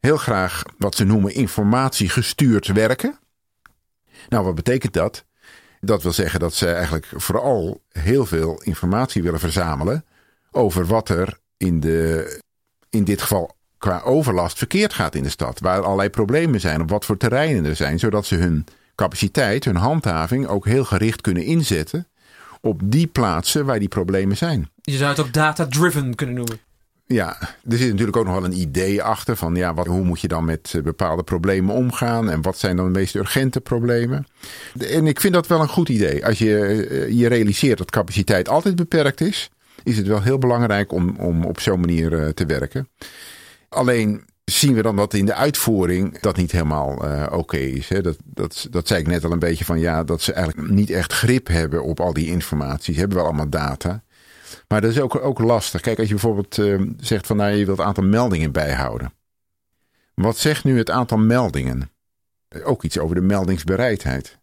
heel 0.00 0.16
graag 0.16 0.62
wat 0.78 0.94
ze 0.94 1.04
noemen 1.04 1.34
informatiegestuurd 1.34 2.66
werken. 2.66 3.18
Nou, 4.28 4.44
wat 4.44 4.54
betekent 4.54 4.92
dat? 4.92 5.24
Dat 5.80 6.02
wil 6.02 6.12
zeggen 6.12 6.40
dat 6.40 6.54
ze 6.54 6.72
eigenlijk 6.72 7.06
vooral 7.16 7.82
heel 7.88 8.26
veel 8.26 8.60
informatie 8.62 9.22
willen 9.22 9.40
verzamelen 9.40 10.04
over 10.50 10.86
wat 10.86 11.08
er 11.08 11.38
in, 11.56 11.80
de, 11.80 12.40
in 12.90 13.04
dit 13.04 13.22
geval 13.22 13.56
qua 13.78 14.00
overlast 14.00 14.58
verkeerd 14.58 14.92
gaat 14.94 15.14
in 15.14 15.22
de 15.22 15.28
stad. 15.28 15.60
Waar 15.60 15.82
allerlei 15.82 16.10
problemen 16.10 16.60
zijn, 16.60 16.80
op 16.80 16.90
wat 16.90 17.04
voor 17.04 17.16
terreinen 17.16 17.64
er 17.64 17.76
zijn. 17.76 17.98
Zodat 17.98 18.26
ze 18.26 18.34
hun 18.34 18.66
capaciteit, 18.94 19.64
hun 19.64 19.76
handhaving 19.76 20.46
ook 20.46 20.64
heel 20.64 20.84
gericht 20.84 21.20
kunnen 21.20 21.44
inzetten 21.44 22.06
op 22.60 22.80
die 22.84 23.06
plaatsen 23.06 23.64
waar 23.64 23.78
die 23.78 23.88
problemen 23.88 24.36
zijn. 24.36 24.70
Je 24.82 24.96
zou 24.96 25.10
het 25.10 25.20
ook 25.20 25.32
data-driven 25.32 26.14
kunnen 26.14 26.34
noemen. 26.34 26.60
Ja, 27.10 27.38
er 27.40 27.76
zit 27.76 27.90
natuurlijk 27.90 28.16
ook 28.16 28.24
nog 28.24 28.34
wel 28.34 28.44
een 28.44 28.60
idee 28.60 29.02
achter 29.02 29.36
van 29.36 29.54
ja, 29.54 29.74
wat, 29.74 29.86
hoe 29.86 30.04
moet 30.04 30.20
je 30.20 30.28
dan 30.28 30.44
met 30.44 30.72
eh, 30.74 30.82
bepaalde 30.82 31.22
problemen 31.22 31.74
omgaan 31.74 32.30
en 32.30 32.42
wat 32.42 32.58
zijn 32.58 32.76
dan 32.76 32.92
de 32.92 32.98
meest 32.98 33.14
urgente 33.14 33.60
problemen. 33.60 34.26
En 34.78 35.06
ik 35.06 35.20
vind 35.20 35.34
dat 35.34 35.46
wel 35.46 35.60
een 35.60 35.68
goed 35.68 35.88
idee. 35.88 36.26
Als 36.26 36.38
je 36.38 36.86
eh, 36.90 37.18
je 37.18 37.28
realiseert 37.28 37.78
dat 37.78 37.90
capaciteit 37.90 38.48
altijd 38.48 38.76
beperkt 38.76 39.20
is, 39.20 39.50
is 39.82 39.96
het 39.96 40.06
wel 40.06 40.22
heel 40.22 40.38
belangrijk 40.38 40.92
om, 40.92 41.16
om 41.16 41.44
op 41.44 41.60
zo'n 41.60 41.80
manier 41.80 42.24
eh, 42.24 42.28
te 42.28 42.46
werken. 42.46 42.88
Alleen 43.68 44.24
zien 44.44 44.74
we 44.74 44.82
dan 44.82 44.96
dat 44.96 45.14
in 45.14 45.26
de 45.26 45.34
uitvoering 45.34 46.18
dat 46.18 46.36
niet 46.36 46.52
helemaal 46.52 47.02
oké 47.32 47.56
is. 47.56 47.88
Hè? 47.88 48.00
Dat, 48.00 48.16
dat, 48.24 48.66
dat 48.70 48.88
zei 48.88 49.00
ik 49.00 49.06
net 49.06 49.24
al 49.24 49.32
een 49.32 49.38
beetje 49.38 49.64
van 49.64 49.78
ja, 49.78 50.04
dat 50.04 50.22
ze 50.22 50.32
eigenlijk 50.32 50.70
niet 50.70 50.90
echt 50.90 51.12
grip 51.12 51.46
hebben 51.46 51.82
op 51.82 52.00
al 52.00 52.12
die 52.12 52.26
informatie. 52.26 52.94
Ze 52.94 53.00
hebben 53.00 53.18
wel 53.18 53.26
allemaal 53.26 53.48
data. 53.48 54.02
Maar 54.68 54.80
dat 54.80 54.90
is 54.90 55.00
ook, 55.00 55.14
ook 55.14 55.38
lastig. 55.38 55.80
Kijk, 55.80 55.98
als 55.98 56.08
je 56.08 56.14
bijvoorbeeld 56.14 56.58
uh, 56.58 56.82
zegt 56.96 57.26
van 57.26 57.36
nou, 57.36 57.50
je 57.50 57.64
wilt 57.64 57.78
het 57.78 57.86
aantal 57.86 58.04
meldingen 58.04 58.52
bijhouden. 58.52 59.12
Wat 60.14 60.36
zegt 60.36 60.64
nu 60.64 60.78
het 60.78 60.90
aantal 60.90 61.18
meldingen? 61.18 61.90
Ook 62.62 62.82
iets 62.82 62.98
over 62.98 63.14
de 63.14 63.20
meldingsbereidheid. 63.20 64.38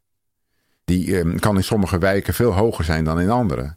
Die 0.83 1.07
uh, 1.07 1.39
kan 1.39 1.55
in 1.55 1.63
sommige 1.63 1.97
wijken 1.97 2.33
veel 2.33 2.53
hoger 2.53 2.83
zijn 2.83 3.03
dan 3.03 3.19
in 3.19 3.29
andere. 3.29 3.75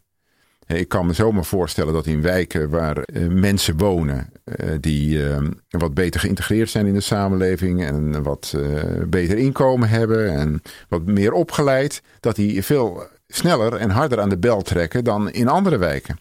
Ik 0.66 0.88
kan 0.88 1.06
me 1.06 1.12
zomaar 1.12 1.44
voorstellen 1.44 1.92
dat 1.92 2.06
in 2.06 2.22
wijken 2.22 2.70
waar 2.70 2.96
uh, 2.96 3.28
mensen 3.28 3.76
wonen 3.76 4.32
uh, 4.44 4.70
die 4.80 5.18
uh, 5.18 5.38
wat 5.68 5.94
beter 5.94 6.20
geïntegreerd 6.20 6.70
zijn 6.70 6.86
in 6.86 6.94
de 6.94 7.00
samenleving 7.00 7.84
en 7.84 8.22
wat 8.22 8.54
beter 9.06 9.38
inkomen 9.38 9.88
hebben 9.88 10.30
en 10.30 10.62
wat 10.88 11.04
meer 11.04 11.32
opgeleid, 11.32 12.02
dat 12.20 12.36
die 12.36 12.64
veel 12.64 13.08
sneller 13.28 13.74
en 13.74 13.90
harder 13.90 14.20
aan 14.20 14.28
de 14.28 14.38
bel 14.38 14.62
trekken 14.62 15.04
dan 15.04 15.30
in 15.30 15.48
andere 15.48 15.78
wijken. 15.78 16.18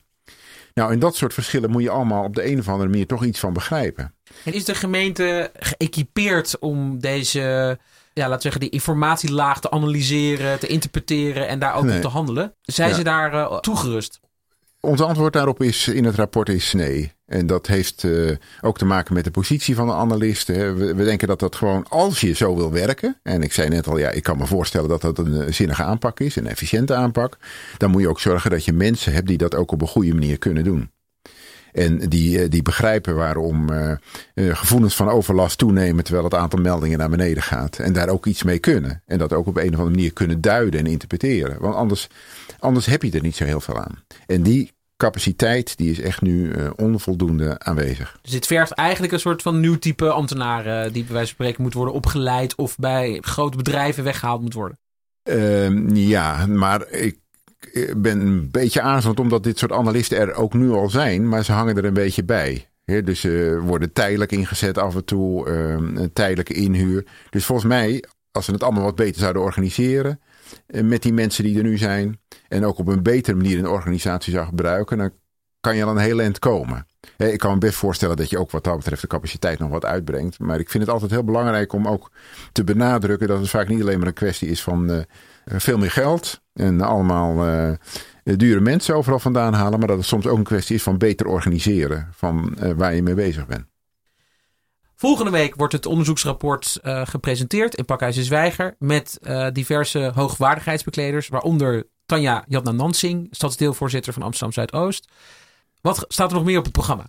Nou, 0.74 0.92
in 0.92 1.00
dat 1.00 1.16
soort 1.16 1.34
verschillen 1.34 1.70
moet 1.70 1.82
je 1.82 1.90
allemaal 1.90 2.24
op 2.24 2.36
de 2.36 2.46
een 2.46 2.60
of 2.60 2.70
andere 2.70 2.90
manier 2.90 3.08
toch 3.08 3.26
iets 3.26 3.40
van 3.40 3.54
begrijpen. 3.54 4.16
En 4.44 4.54
is 4.54 4.66
de 4.66 4.76
gemeente 4.76 5.52
geëquipeerd 5.60 6.60
om 6.60 7.00
deze 7.00 7.78
ja, 8.18 8.24
laten 8.24 8.36
we 8.36 8.42
zeggen, 8.42 8.62
die 8.62 8.70
informatielaag 8.70 9.60
te 9.62 9.72
analyseren, 9.72 10.60
te 10.60 10.68
interpreteren 10.68 11.48
en 11.48 11.60
daar 11.60 11.76
ook 11.76 11.84
nee. 11.84 11.96
op 11.96 12.02
te 12.02 12.08
handelen. 12.08 12.54
Zijn 12.62 12.90
ja. 12.90 12.96
ze 12.96 13.04
daar 13.04 13.34
uh, 13.34 13.58
toegerust? 13.58 14.20
Ons 14.88 15.02
antwoord 15.02 15.34
daarop 15.34 15.64
is 15.64 15.88
in 15.88 16.06
het 16.06 16.16
rapport 16.16 16.50
is 16.50 16.74
nee. 16.74 17.12
En 17.26 17.48
dat 17.48 17.68
heeft 17.68 18.04
uh, 18.04 18.36
ook 18.62 18.78
te 18.78 18.86
maken 18.86 19.14
met 19.14 19.24
de 19.24 19.32
positie 19.32 19.76
van 19.76 19.88
de 19.88 19.94
analisten. 19.94 20.76
We, 20.96 21.04
denken 21.04 21.28
dat 21.28 21.40
dat 21.40 21.56
gewoon, 21.56 21.86
als 21.90 22.22
je 22.22 22.34
zo 22.34 22.56
wil 22.56 22.72
werken. 22.72 23.20
En 23.24 23.42
ik 23.42 23.54
zei 23.54 23.70
net 23.70 23.88
al, 23.88 23.98
ja, 23.98 24.10
ik 24.10 24.24
kan 24.24 24.38
me 24.38 24.46
voorstellen 24.46 24.90
dat 24.90 25.02
dat 25.02 25.18
een 25.18 25.54
zinnige 25.54 25.84
aanpak 25.84 26.20
is, 26.20 26.36
een 26.36 26.48
efficiënte 26.48 26.96
aanpak. 26.96 27.38
Dan 27.78 27.92
moet 27.92 28.02
je 28.02 28.10
ook 28.10 28.20
zorgen 28.20 28.52
dat 28.52 28.66
je 28.66 28.74
mensen 28.74 29.14
hebt 29.14 29.28
die 29.28 29.38
dat 29.38 29.56
ook 29.56 29.72
op 29.72 29.82
een 29.82 29.88
goede 29.88 30.14
manier 30.14 30.38
kunnen 30.38 30.64
doen. 30.64 30.92
En 31.72 31.98
die, 31.98 32.48
die 32.48 32.62
begrijpen 32.62 33.16
waarom 33.16 33.70
gevoelens 34.36 34.96
van 34.96 35.10
overlast 35.10 35.58
toenemen 35.58 36.04
terwijl 36.04 36.26
het 36.26 36.34
aantal 36.34 36.60
meldingen 36.60 36.98
naar 36.98 37.10
beneden 37.10 37.44
gaat. 37.44 37.80
En 37.80 37.94
daar 37.94 38.10
ook 38.10 38.26
iets 38.26 38.44
mee 38.44 38.60
kunnen. 38.60 39.04
En 39.06 39.18
dat 39.18 39.34
ook 39.34 39.48
op 39.48 39.58
een 39.58 39.74
of 39.74 39.80
andere 39.80 39.90
manier 39.90 40.14
kunnen 40.14 40.42
duiden 40.42 40.80
en 40.80 40.86
interpreteren. 40.86 41.60
Want 41.60 41.76
anders, 41.76 42.10
anders 42.60 42.86
heb 42.86 43.04
je 43.04 43.12
er 43.12 43.22
niet 43.22 43.36
zo 43.36 43.44
heel 43.44 43.62
veel 43.62 43.78
aan. 43.78 44.04
En 44.26 44.44
die 44.44 44.76
capaciteit 44.98 45.78
die 45.78 45.92
is 45.92 46.00
echt 46.00 46.22
nu 46.22 46.52
uh, 46.52 46.70
onvoldoende 46.76 47.60
aanwezig. 47.60 48.20
Dus 48.22 48.32
dit 48.32 48.48
vergt 48.48 48.72
eigenlijk 48.72 49.14
een 49.14 49.20
soort 49.20 49.42
van 49.42 49.60
nieuw 49.60 49.80
type 49.80 50.10
ambtenaren 50.10 50.94
die 50.94 51.04
bij 51.04 51.14
wijze 51.14 51.28
van 51.28 51.36
spreken 51.36 51.64
moet 51.64 51.74
worden 51.74 51.94
opgeleid 51.94 52.56
of 52.56 52.76
bij 52.78 53.18
grote 53.22 53.58
bedrijven 53.58 54.04
weggehaald 54.04 54.42
moet 54.42 54.54
worden. 54.54 54.80
Uh, 55.24 56.08
ja, 56.10 56.46
maar 56.46 56.90
ik 56.90 57.20
ben 57.98 58.20
een 58.20 58.52
beetje 58.52 58.82
aarzelend 58.82 59.20
omdat 59.20 59.44
dit 59.44 59.58
soort 59.58 59.72
analisten 59.72 60.18
er 60.18 60.34
ook 60.34 60.54
nu 60.54 60.72
al 60.72 60.90
zijn, 60.90 61.30
maar 61.30 61.44
ze 61.44 61.52
hangen 61.52 61.78
er 61.78 61.86
een 61.86 61.94
beetje 61.94 62.24
bij. 62.24 62.68
He, 62.84 63.04
dus 63.04 63.20
ze 63.20 63.60
worden 63.62 63.94
tijdelijk 63.94 64.32
ingezet 64.32 64.78
af 64.78 64.96
en 64.96 65.06
toe, 65.06 65.50
uh, 65.50 66.02
een 66.02 66.14
tijdelijke 66.14 66.54
inhuur. 66.54 67.06
Dus 67.30 67.46
volgens 67.46 67.68
mij, 67.68 68.04
als 68.32 68.46
ze 68.46 68.52
het 68.52 68.64
allemaal 68.64 68.84
wat 68.84 68.96
beter 68.96 69.22
zouden 69.22 69.42
organiseren, 69.42 70.20
met 70.68 71.02
die 71.02 71.14
mensen 71.14 71.44
die 71.44 71.58
er 71.58 71.64
nu 71.64 71.78
zijn, 71.78 72.20
en 72.48 72.66
ook 72.66 72.78
op 72.78 72.88
een 72.88 73.04
betere 73.04 73.38
manier 73.38 73.60
een 73.60 73.68
organisatie 73.68 74.34
zou 74.34 74.46
gebruiken, 74.46 74.98
dan 74.98 75.12
kan 75.60 75.76
je 75.76 75.84
al 75.84 75.92
een 75.92 75.98
heel 75.98 76.20
eind 76.20 76.40
komen. 76.40 76.88
Ik 77.18 77.40
kan 77.40 77.54
me 77.54 77.58
best 77.58 77.76
voorstellen 77.76 78.18
dat 78.18 78.30
je 78.30 78.40
ook 78.40 78.52
wat 78.52 78.64
dat 78.64 78.78
betreft 78.78 79.02
de 79.02 79.08
capaciteit 79.08 79.60
nog 79.60 79.70
wat 79.70 79.86
uitbrengt. 79.86 80.40
Maar 80.40 80.60
ik 80.60 80.70
vind 80.70 80.84
het 80.84 80.92
altijd 80.92 81.12
heel 81.12 81.24
belangrijk 81.24 81.74
om 81.74 81.88
ook 81.88 82.12
te 82.52 82.64
benadrukken 82.64 83.28
dat 83.28 83.40
het 83.40 83.50
vaak 83.50 83.68
niet 83.68 83.82
alleen 83.82 84.00
maar 84.00 84.08
een 84.08 84.14
kwestie 84.14 84.50
is 84.50 84.64
van 84.64 84.92
uh, 84.92 85.00
veel 85.46 85.78
meer 85.78 85.92
geld 85.92 86.42
en 86.54 86.82
allemaal 86.82 87.78
dure 88.24 88.60
mensen 88.60 88.96
overal 88.96 89.20
vandaan 89.20 89.54
halen. 89.54 89.80
Maar 89.80 89.88
dat 89.88 89.98
het 89.98 90.06
soms 90.06 90.28
ook 90.28 90.38
een 90.38 90.44
kwestie 90.44 90.76
is 90.76 90.84
van 90.84 90.98
beter 90.98 91.28
organiseren 91.28 92.08
van 92.12 92.58
waar 92.76 92.96
je 92.96 93.04
mee 93.04 93.14
bezig 93.14 93.48
bent. 93.48 93.66
Volgende 95.00 95.32
week 95.32 95.56
wordt 95.56 95.74
het 95.74 95.86
onderzoeksrapport 95.86 96.80
uh, 96.84 97.06
gepresenteerd 97.06 97.76
in 97.76 97.86
Pakhuis 97.86 98.16
de 98.16 98.24
Zwijger. 98.24 98.76
Met 98.80 99.20
uh, 99.22 99.48
diverse 99.54 100.12
hoogwaardigheidsbekleders. 100.16 101.28
Waaronder 101.28 101.88
Tanja 102.06 102.44
Jatna 102.48 102.72
Nansing, 102.72 103.28
stadsdeelvoorzitter 103.32 104.14
van 104.14 104.22
Amsterdam 104.22 104.54
Zuidoost. 104.54 105.08
Wat 105.82 106.06
staat 106.08 106.30
er 106.30 106.36
nog 106.36 106.46
meer 106.46 106.58
op 106.58 106.64
het 106.64 106.74
programma? 106.74 107.06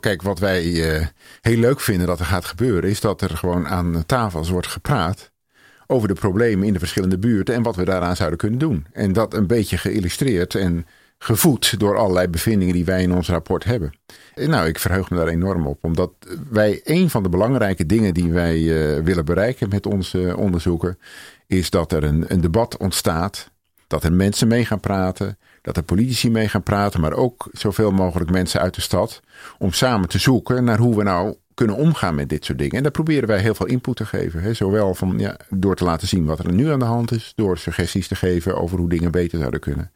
Kijk, 0.00 0.22
wat 0.22 0.38
wij 0.38 0.64
uh, 0.64 1.06
heel 1.40 1.56
leuk 1.56 1.80
vinden 1.80 2.06
dat 2.06 2.20
er 2.20 2.26
gaat 2.26 2.44
gebeuren, 2.44 2.90
is 2.90 3.00
dat 3.00 3.20
er 3.20 3.36
gewoon 3.36 3.68
aan 3.68 4.02
tafels 4.06 4.48
wordt 4.48 4.66
gepraat 4.66 5.32
over 5.86 6.08
de 6.08 6.14
problemen 6.14 6.66
in 6.66 6.72
de 6.72 6.78
verschillende 6.78 7.18
buurten 7.18 7.54
en 7.54 7.62
wat 7.62 7.76
we 7.76 7.84
daaraan 7.84 8.16
zouden 8.16 8.38
kunnen 8.38 8.58
doen. 8.58 8.86
En 8.92 9.12
dat 9.12 9.34
een 9.34 9.46
beetje 9.46 9.78
geïllustreerd 9.78 10.54
en 10.54 10.86
gevoed 11.24 11.78
door 11.78 11.96
allerlei 11.96 12.28
bevindingen 12.28 12.74
die 12.74 12.84
wij 12.84 13.02
in 13.02 13.12
ons 13.12 13.28
rapport 13.28 13.64
hebben. 13.64 13.92
En 14.34 14.50
nou, 14.50 14.66
ik 14.66 14.78
verheug 14.78 15.10
me 15.10 15.16
daar 15.16 15.26
enorm 15.26 15.66
op, 15.66 15.84
omdat 15.84 16.10
wij 16.50 16.80
een 16.84 17.10
van 17.10 17.22
de 17.22 17.28
belangrijke 17.28 17.86
dingen 17.86 18.14
die 18.14 18.32
wij 18.32 18.58
uh, 18.58 19.04
willen 19.04 19.24
bereiken 19.24 19.68
met 19.68 19.86
onze 19.86 20.34
onderzoeken, 20.36 20.98
is 21.46 21.70
dat 21.70 21.92
er 21.92 22.04
een, 22.04 22.24
een 22.28 22.40
debat 22.40 22.76
ontstaat, 22.76 23.50
dat 23.86 24.04
er 24.04 24.12
mensen 24.12 24.48
mee 24.48 24.64
gaan 24.64 24.80
praten, 24.80 25.38
dat 25.62 25.76
er 25.76 25.82
politici 25.82 26.30
mee 26.30 26.48
gaan 26.48 26.62
praten, 26.62 27.00
maar 27.00 27.12
ook 27.12 27.48
zoveel 27.52 27.90
mogelijk 27.90 28.30
mensen 28.30 28.60
uit 28.60 28.74
de 28.74 28.80
stad, 28.80 29.20
om 29.58 29.72
samen 29.72 30.08
te 30.08 30.18
zoeken 30.18 30.64
naar 30.64 30.78
hoe 30.78 30.96
we 30.96 31.02
nou 31.02 31.34
kunnen 31.54 31.76
omgaan 31.76 32.14
met 32.14 32.28
dit 32.28 32.44
soort 32.44 32.58
dingen. 32.58 32.76
En 32.76 32.82
daar 32.82 32.92
proberen 32.92 33.28
wij 33.28 33.40
heel 33.40 33.54
veel 33.54 33.66
input 33.66 33.96
te 33.96 34.06
geven. 34.06 34.42
Hè? 34.42 34.54
Zowel 34.54 34.94
van, 34.94 35.18
ja, 35.18 35.36
door 35.50 35.76
te 35.76 35.84
laten 35.84 36.08
zien 36.08 36.24
wat 36.24 36.38
er 36.38 36.52
nu 36.52 36.70
aan 36.70 36.78
de 36.78 36.84
hand 36.84 37.12
is, 37.12 37.32
door 37.36 37.58
suggesties 37.58 38.08
te 38.08 38.14
geven 38.14 38.56
over 38.56 38.78
hoe 38.78 38.88
dingen 38.88 39.10
beter 39.10 39.38
zouden 39.38 39.60
kunnen. 39.60 39.92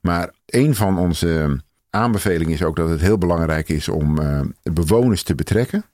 Maar 0.00 0.34
een 0.46 0.74
van 0.74 0.98
onze 0.98 1.60
aanbevelingen 1.90 2.52
is 2.52 2.62
ook 2.62 2.76
dat 2.76 2.88
het 2.88 3.00
heel 3.00 3.18
belangrijk 3.18 3.68
is 3.68 3.88
om 3.88 4.20
uh, 4.20 4.40
bewoners 4.62 5.22
te 5.22 5.34
betrekken. 5.34 5.84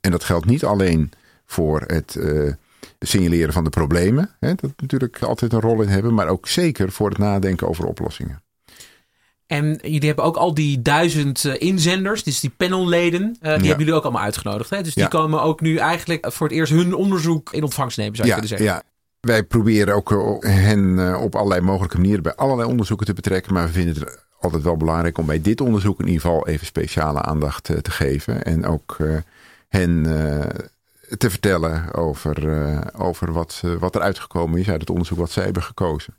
En 0.00 0.10
dat 0.10 0.24
geldt 0.24 0.46
niet 0.46 0.64
alleen 0.64 1.10
voor 1.46 1.82
het 1.86 2.14
uh, 2.18 2.52
signaleren 2.98 3.52
van 3.52 3.64
de 3.64 3.70
problemen, 3.70 4.30
hè, 4.40 4.54
dat 4.54 4.72
natuurlijk 4.76 5.22
altijd 5.22 5.52
een 5.52 5.60
rol 5.60 5.82
in 5.82 5.88
hebben, 5.88 6.14
maar 6.14 6.28
ook 6.28 6.48
zeker 6.48 6.92
voor 6.92 7.08
het 7.08 7.18
nadenken 7.18 7.68
over 7.68 7.84
oplossingen. 7.84 8.42
En 9.46 9.78
jullie 9.82 10.06
hebben 10.06 10.24
ook 10.24 10.36
al 10.36 10.54
die 10.54 10.82
duizend 10.82 11.44
uh, 11.44 11.54
inzenders, 11.58 12.22
dus 12.22 12.40
die 12.40 12.50
panelleden, 12.56 13.22
uh, 13.22 13.38
die 13.40 13.50
ja. 13.50 13.52
hebben 13.52 13.78
jullie 13.78 13.94
ook 13.94 14.02
allemaal 14.02 14.22
uitgenodigd. 14.22 14.70
Hè? 14.70 14.82
Dus 14.82 14.94
die 14.94 15.02
ja. 15.02 15.08
komen 15.08 15.42
ook 15.42 15.60
nu 15.60 15.76
eigenlijk 15.76 16.32
voor 16.32 16.46
het 16.46 16.56
eerst 16.56 16.72
hun 16.72 16.94
onderzoek 16.94 17.52
in 17.52 17.62
ontvangst 17.62 17.96
nemen, 17.96 18.16
zou 18.16 18.28
je 18.28 18.34
ja, 18.34 18.40
kunnen 18.40 18.58
zeggen. 18.58 18.76
Ja, 18.76 18.82
wij 19.20 19.42
proberen 19.42 19.94
ook 19.94 20.42
hen 20.44 21.16
op 21.20 21.34
allerlei 21.34 21.60
mogelijke 21.60 21.96
manieren 21.96 22.22
bij 22.22 22.34
allerlei 22.34 22.68
onderzoeken 22.68 23.06
te 23.06 23.12
betrekken. 23.12 23.52
Maar 23.52 23.66
we 23.66 23.72
vinden 23.72 23.94
het 23.94 24.26
altijd 24.40 24.62
wel 24.62 24.76
belangrijk 24.76 25.18
om 25.18 25.26
bij 25.26 25.40
dit 25.40 25.60
onderzoek 25.60 26.00
in 26.00 26.06
ieder 26.06 26.20
geval 26.20 26.46
even 26.46 26.66
speciale 26.66 27.22
aandacht 27.22 27.64
te 27.64 27.90
geven. 27.90 28.42
En 28.42 28.66
ook 28.66 28.96
hen 29.68 30.02
te 31.18 31.30
vertellen 31.30 31.94
over, 31.94 32.36
over 32.96 33.32
wat, 33.32 33.62
wat 33.78 33.94
er 33.94 34.00
uitgekomen 34.00 34.60
is 34.60 34.70
uit 34.70 34.80
het 34.80 34.90
onderzoek 34.90 35.18
wat 35.18 35.30
zij 35.30 35.44
hebben 35.44 35.62
gekozen. 35.62 36.14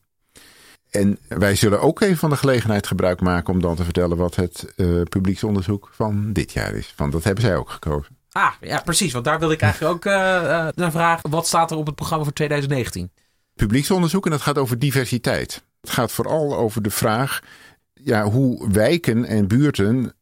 En 0.90 1.20
wij 1.28 1.56
zullen 1.56 1.82
ook 1.82 2.02
even 2.02 2.18
van 2.18 2.30
de 2.30 2.38
gelegenheid 2.38 2.88
gebruik 2.88 3.22
maken 3.22 3.54
om 3.54 3.62
dan 3.62 3.76
te 3.76 3.84
vertellen 3.84 4.18
wat 4.18 4.36
het 4.36 4.74
publieksonderzoek 5.10 5.90
van 5.92 6.34
dit 6.34 6.52
jaar 6.52 6.74
is. 6.74 6.94
Want 6.98 7.12
dat 7.12 7.24
hebben 7.24 7.44
zij 7.44 7.56
ook 7.56 7.70
gekozen. 7.70 8.19
Ah, 8.32 8.54
ja, 8.62 8.82
precies. 8.82 9.14
Want 9.14 9.26
daar 9.26 9.40
wil 9.40 9.52
ik 9.52 9.62
eigenlijk 9.62 9.94
ook 9.94 10.06
uh, 10.06 10.14
naar 10.76 10.92
vragen. 10.92 11.30
Wat 11.30 11.48
staat 11.48 11.72
er 11.72 11.78
op 11.78 11.86
het 11.86 11.96
programma 11.96 12.24
voor 12.24 12.34
2019? 12.34 13.12
Publieksonderzoek 13.56 14.26
en 14.26 14.32
dat 14.32 14.42
gaat 14.42 14.58
over 14.58 14.80
diversiteit. 14.80 15.64
Het 15.82 15.90
gaat 15.90 16.12
vooral 16.12 16.58
over 16.58 16.82
de 16.82 16.90
vraag 16.90 17.40
ja, 17.94 18.24
hoe 18.24 18.72
wijken 18.72 19.26
en 19.26 19.48
buurten 19.48 20.14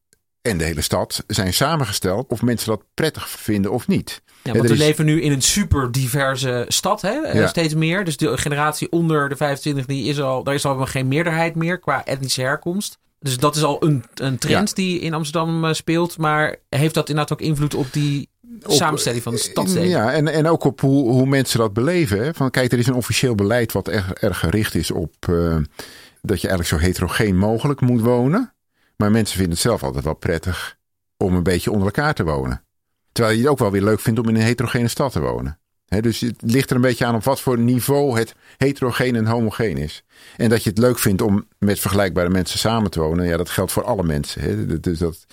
en 0.41 0.57
de 0.57 0.63
hele 0.63 0.81
stad 0.81 1.23
zijn 1.27 1.53
samengesteld. 1.53 2.31
Of 2.31 2.41
mensen 2.41 2.69
dat 2.69 2.83
prettig 2.93 3.29
vinden 3.29 3.71
of 3.71 3.87
niet. 3.87 4.21
Ja, 4.43 4.53
want 4.53 4.67
we 4.67 4.73
is... 4.73 4.79
leven 4.79 5.05
nu 5.05 5.21
in 5.21 5.31
een 5.31 5.41
super 5.41 5.91
diverse 5.91 6.65
stad, 6.67 7.01
hè? 7.01 7.13
Ja. 7.13 7.47
steeds 7.47 7.73
meer. 7.73 8.05
Dus 8.05 8.17
de 8.17 8.37
generatie 8.37 8.91
onder 8.91 9.29
de 9.29 9.35
25, 9.35 9.85
die 9.85 10.05
is 10.05 10.21
al, 10.21 10.43
daar 10.43 10.53
is 10.53 10.65
al 10.65 10.85
geen 10.85 11.07
meerderheid 11.07 11.55
meer 11.55 11.79
qua 11.79 12.05
etnische 12.05 12.41
herkomst. 12.41 12.97
Dus 13.19 13.37
dat 13.37 13.55
is 13.55 13.63
al 13.63 13.83
een, 13.83 14.03
een 14.15 14.37
trend 14.37 14.67
ja. 14.67 14.75
die 14.75 14.99
in 14.99 15.13
Amsterdam 15.13 15.65
uh, 15.65 15.73
speelt. 15.73 16.17
Maar 16.17 16.55
heeft 16.69 16.93
dat 16.93 17.09
inderdaad 17.09 17.39
ook 17.39 17.45
invloed 17.45 17.75
op 17.75 17.93
die 17.93 18.29
op, 18.63 18.71
samenstelling 18.71 19.23
van 19.23 19.33
de 19.33 19.39
stadsdelen? 19.39 19.89
Ja, 19.89 20.13
en, 20.13 20.27
en 20.27 20.47
ook 20.47 20.63
op 20.63 20.81
hoe, 20.81 21.11
hoe 21.11 21.25
mensen 21.25 21.59
dat 21.59 21.73
beleven. 21.73 22.23
Hè? 22.23 22.33
Van, 22.33 22.51
kijk, 22.51 22.71
er 22.71 22.77
is 22.79 22.87
een 22.87 22.93
officieel 22.93 23.35
beleid 23.35 23.71
wat 23.71 23.87
erg, 23.87 24.13
erg 24.13 24.39
gericht 24.39 24.75
is 24.75 24.91
op 24.91 25.13
uh, 25.29 25.57
dat 26.21 26.41
je 26.41 26.47
eigenlijk 26.47 26.67
zo 26.67 26.87
heterogeen 26.87 27.37
mogelijk 27.37 27.81
moet 27.81 28.01
wonen. 28.01 28.53
Maar 28.95 29.11
mensen 29.11 29.35
vinden 29.35 29.53
het 29.53 29.61
zelf 29.61 29.83
altijd 29.83 30.03
wel 30.03 30.15
prettig 30.15 30.77
om 31.17 31.35
een 31.35 31.43
beetje 31.43 31.71
onder 31.71 31.85
elkaar 31.85 32.13
te 32.13 32.23
wonen. 32.23 32.63
Terwijl 33.11 33.35
je 33.35 33.41
het 33.41 33.51
ook 33.51 33.59
wel 33.59 33.71
weer 33.71 33.83
leuk 33.83 33.99
vindt 33.99 34.19
om 34.19 34.29
in 34.29 34.35
een 34.35 34.41
heterogene 34.41 34.87
stad 34.87 35.11
te 35.11 35.19
wonen. 35.19 35.59
Dus 35.87 36.19
het 36.19 36.35
ligt 36.41 36.69
er 36.69 36.75
een 36.75 36.81
beetje 36.81 37.05
aan 37.05 37.15
op 37.15 37.23
wat 37.23 37.41
voor 37.41 37.59
niveau 37.59 38.19
het 38.19 38.35
heterogeen 38.57 39.15
en 39.15 39.25
homogeen 39.25 39.77
is. 39.77 40.03
En 40.37 40.49
dat 40.49 40.63
je 40.63 40.69
het 40.69 40.79
leuk 40.79 40.99
vindt 40.99 41.21
om 41.21 41.47
met 41.57 41.79
vergelijkbare 41.79 42.29
mensen 42.29 42.59
samen 42.59 42.91
te 42.91 42.99
wonen. 42.99 43.25
Ja, 43.25 43.37
dat 43.37 43.49
geldt 43.49 43.71
voor 43.71 43.83
alle 43.83 44.03
mensen. 44.03 44.41
He. 44.41 44.79
Dus 44.79 44.99
dat, 44.99 45.25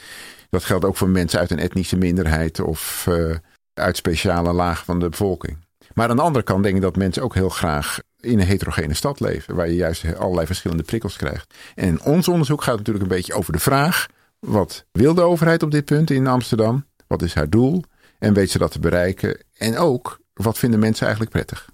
dat 0.51 0.65
geldt 0.65 0.85
ook 0.85 0.97
voor 0.97 1.09
mensen 1.09 1.39
uit 1.39 1.51
een 1.51 1.59
etnische 1.59 1.97
minderheid 1.97 2.61
of 2.61 3.07
uh, 3.09 3.35
uit 3.75 3.97
speciale 3.97 4.53
lagen 4.53 4.85
van 4.85 5.01
de 5.01 5.09
bevolking. 5.09 5.57
Maar 5.95 6.09
aan 6.09 6.17
de 6.17 6.23
andere 6.23 6.45
kant 6.45 6.63
denk 6.63 6.77
ik 6.77 6.83
dat 6.83 6.97
mensen 6.97 7.23
ook 7.23 7.35
heel 7.35 7.49
graag 7.49 7.99
in 8.21 8.39
een 8.39 8.47
heterogene 8.47 8.95
stad 8.95 9.21
leven. 9.21 9.55
Waar 9.55 9.69
je 9.69 9.75
juist 9.75 10.17
allerlei 10.17 10.47
verschillende 10.47 10.83
prikkels 10.83 11.17
krijgt. 11.17 11.55
En 11.75 12.03
ons 12.03 12.29
onderzoek 12.29 12.63
gaat 12.63 12.77
natuurlijk 12.77 13.05
een 13.05 13.17
beetje 13.17 13.35
over 13.35 13.53
de 13.53 13.59
vraag. 13.59 14.07
Wat 14.39 14.85
wil 14.93 15.15
de 15.15 15.23
overheid 15.23 15.63
op 15.63 15.71
dit 15.71 15.85
punt 15.85 16.11
in 16.11 16.27
Amsterdam? 16.27 16.87
Wat 17.07 17.23
is 17.23 17.35
haar 17.35 17.51
doel? 17.51 17.83
En 18.19 18.35
weet 18.35 18.51
ze 18.51 18.59
dat 18.59 18.73
te 18.73 18.79
bereiken? 18.79 19.45
En 19.57 19.77
ook, 19.77 20.19
wat 20.35 20.59
vinden 20.59 20.81
mensen 20.81 21.07
eigenlijk 21.07 21.37
prettig? 21.37 21.69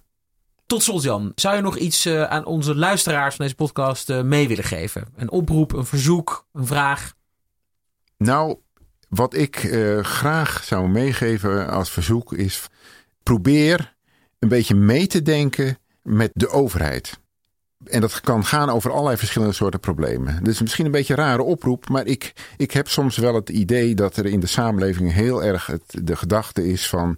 Tot 0.67 0.83
slot, 0.83 1.03
Jan. 1.03 1.33
Zou 1.35 1.57
je 1.57 1.63
nog 1.63 1.77
iets 1.77 2.07
uh, 2.07 2.23
aan 2.23 2.45
onze 2.45 2.75
luisteraars 2.75 3.35
van 3.35 3.45
deze 3.45 3.57
podcast 3.57 4.11
uh, 4.11 4.23
mee 4.23 4.49
willen 4.49 4.65
geven? 4.65 5.09
Een 5.17 5.31
oproep, 5.31 5.73
een 5.73 5.87
verzoek, 5.87 6.47
een 6.53 6.67
vraag? 6.67 7.15
Nou, 8.17 8.57
wat 9.09 9.35
ik 9.35 9.63
uh, 9.63 10.05
graag 10.05 10.65
zou 10.65 10.89
meegeven 10.89 11.69
als 11.71 11.91
verzoek 11.91 12.33
is: 12.33 12.67
probeer 13.23 13.95
een 14.39 14.49
beetje 14.49 14.75
mee 14.75 15.07
te 15.07 15.23
denken 15.23 15.79
met 16.03 16.31
de 16.35 16.49
overheid. 16.49 17.21
En 17.85 18.01
dat 18.01 18.21
kan 18.21 18.45
gaan 18.45 18.71
over 18.71 18.91
allerlei 18.91 19.17
verschillende 19.17 19.55
soorten 19.55 19.81
problemen. 19.81 20.45
Is 20.45 20.61
misschien 20.61 20.85
een 20.85 20.91
beetje 20.91 21.17
een 21.17 21.25
rare 21.25 21.43
oproep, 21.43 21.89
maar 21.89 22.07
ik, 22.07 22.33
ik 22.57 22.71
heb 22.71 22.89
soms 22.89 23.17
wel 23.17 23.35
het 23.35 23.49
idee 23.49 23.95
dat 23.95 24.17
er 24.17 24.27
in 24.27 24.41
de 24.41 24.47
samenleving 24.47 25.13
heel 25.13 25.45
erg 25.45 25.67
het, 25.67 25.83
de 26.03 26.17
gedachte 26.17 26.69
is 26.69 26.89
van. 26.89 27.17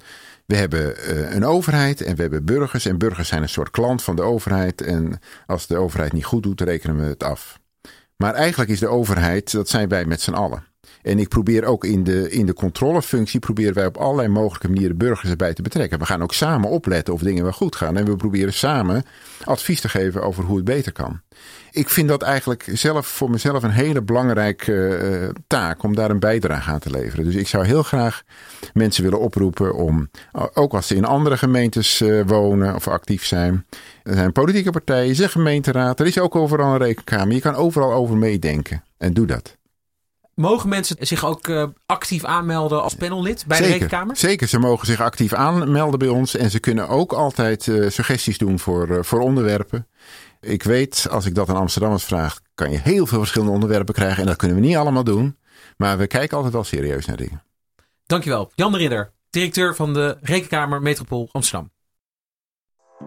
We 0.53 0.59
hebben 0.59 0.95
uh, 0.97 1.35
een 1.35 1.45
overheid 1.45 2.01
en 2.01 2.17
we 2.17 2.23
hebben 2.23 2.45
burgers. 2.45 2.87
En 2.87 2.99
burgers 2.99 3.29
zijn 3.29 3.43
een 3.43 3.49
soort 3.49 3.71
klant 3.71 4.03
van 4.03 4.17
de 4.17 4.23
overheid. 4.23 4.81
En 4.81 5.21
als 5.47 5.67
de 5.67 5.77
overheid 5.77 6.13
niet 6.13 6.25
goed 6.25 6.43
doet, 6.43 6.61
rekenen 6.61 6.97
we 6.97 7.05
het 7.05 7.25
af. 7.25 7.59
Maar 8.17 8.35
eigenlijk 8.35 8.71
is 8.71 8.79
de 8.79 8.89
overheid, 8.89 9.53
dat 9.53 9.69
zijn 9.69 9.89
wij 9.89 10.05
met 10.05 10.21
z'n 10.21 10.33
allen. 10.33 10.65
En 11.03 11.19
ik 11.19 11.29
probeer 11.29 11.65
ook 11.65 11.85
in 11.85 12.05
de, 12.05 12.31
in 12.31 12.47
de 12.47 12.53
controlefunctie, 12.53 13.41
proberen 13.41 13.75
wij 13.75 13.87
op 13.87 13.97
allerlei 13.97 14.29
mogelijke 14.29 14.69
manieren 14.69 14.97
burgers 14.97 15.31
erbij 15.31 15.55
te 15.55 15.63
betrekken. 15.63 15.99
We 15.99 16.07
gaan 16.07 16.23
ook 16.23 16.35
samen 16.35 16.71
opletten 16.71 17.15
of 17.15 17.21
dingen 17.21 17.43
wel 17.43 17.53
goed 17.53 17.77
gaan. 17.77 17.97
En 17.97 18.05
we 18.05 18.17
proberen 18.17 18.53
samen 18.53 19.05
advies 19.45 19.81
te 19.81 19.89
geven 19.89 20.23
over 20.23 20.45
hoe 20.45 20.57
het 20.57 20.65
beter 20.65 20.93
kan. 20.93 21.21
Ik 21.75 21.89
vind 21.89 22.09
dat 22.09 22.23
eigenlijk 22.23 22.69
zelf 22.73 23.07
voor 23.07 23.31
mezelf 23.31 23.63
een 23.63 23.71
hele 23.71 24.03
belangrijke 24.03 24.73
uh, 24.73 25.29
taak 25.47 25.83
om 25.83 25.95
daar 25.95 26.11
een 26.11 26.19
bijdrage 26.19 26.71
aan 26.71 26.79
te 26.79 26.91
leveren. 26.91 27.25
Dus 27.25 27.35
ik 27.35 27.49
zou 27.49 27.67
heel 27.67 27.83
graag 27.83 28.23
mensen 28.73 29.03
willen 29.03 29.21
oproepen 29.21 29.75
om, 29.75 30.11
ook 30.55 30.73
als 30.73 30.87
ze 30.87 30.95
in 30.95 31.05
andere 31.05 31.37
gemeentes 31.37 32.01
uh, 32.01 32.23
wonen 32.27 32.75
of 32.75 32.89
actief 32.89 33.25
zijn. 33.25 33.67
Er 34.03 34.15
zijn 34.15 34.33
politieke 34.33 34.71
partijen, 34.71 35.05
er 35.05 35.11
is 35.11 35.19
een 35.19 35.29
gemeenteraad, 35.29 36.01
er 36.01 36.07
is 36.07 36.19
ook 36.19 36.35
overal 36.35 36.73
een 36.73 36.79
rekenkamer. 36.79 37.35
Je 37.35 37.41
kan 37.41 37.55
overal 37.55 37.93
over 37.93 38.17
meedenken. 38.17 38.85
En 38.99 39.13
doe 39.13 39.27
dat. 39.27 39.57
Mogen 40.35 40.69
mensen 40.69 40.97
zich 41.01 41.25
ook 41.25 41.47
uh, 41.47 41.65
actief 41.87 42.25
aanmelden 42.25 42.83
als 42.83 42.95
panellid 42.95 43.45
bij 43.47 43.57
zeker, 43.57 43.73
de 43.73 43.79
Rekenkamer? 43.79 44.17
Zeker, 44.17 44.49
ze 44.49 44.59
mogen 44.59 44.87
zich 44.87 45.01
actief 45.01 45.33
aanmelden 45.33 45.99
bij 45.99 46.09
ons. 46.09 46.37
En 46.37 46.51
ze 46.51 46.61
kunnen 46.61 46.89
ook 46.89 47.13
altijd 47.13 47.67
uh, 47.67 47.91
suggesties 47.91 48.39
doen 48.39 48.59
voor, 48.59 48.89
uh, 48.89 48.99
voor 49.01 49.21
onderwerpen. 49.21 49.87
Ik 50.45 50.63
weet, 50.63 51.07
als 51.11 51.27
ik 51.27 51.35
dat 51.35 51.49
aan 51.49 51.57
Amsterdammers 51.57 52.05
vraag, 52.05 52.41
kan 52.55 52.71
je 52.71 52.79
heel 52.79 53.07
veel 53.07 53.19
verschillende 53.19 53.53
onderwerpen 53.53 53.95
krijgen. 53.95 54.21
En 54.21 54.27
dat 54.27 54.37
kunnen 54.37 54.57
we 54.57 54.67
niet 54.67 54.77
allemaal 54.77 55.05
doen. 55.05 55.39
Maar 55.77 55.99
we 55.99 56.07
kijken 56.07 56.37
altijd 56.37 56.55
wel 56.55 56.65
serieus 56.65 57.07
naar 57.07 57.17
dingen. 57.17 57.43
Dankjewel. 58.07 58.53
Jan 58.55 58.73
de 58.73 58.79
Ridder, 58.79 59.13
directeur 59.31 59.75
van 59.75 59.95
de 59.95 60.17
Rekenkamer 60.21 60.83
Metropool 60.83 61.29
Amsterdam. 61.33 61.71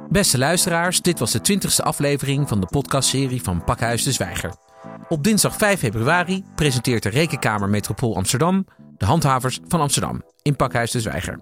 Beste 0.09 0.37
luisteraars, 0.37 1.01
dit 1.01 1.19
was 1.19 1.31
de 1.31 1.41
twintigste 1.41 1.83
aflevering 1.83 2.47
van 2.47 2.59
de 2.59 2.65
podcastserie 2.65 3.41
van 3.41 3.63
Pakhuis 3.63 4.03
de 4.03 4.11
Zwijger. 4.11 4.55
Op 5.07 5.23
dinsdag 5.23 5.55
5 5.55 5.79
februari 5.79 6.43
presenteert 6.55 7.03
de 7.03 7.09
Rekenkamer 7.09 7.69
Metropool 7.69 8.15
Amsterdam 8.15 8.65
de 8.97 9.05
handhavers 9.05 9.59
van 9.67 9.79
Amsterdam 9.79 10.23
in 10.41 10.55
Pakhuis 10.55 10.91
de 10.91 11.01
Zwijger. 11.01 11.39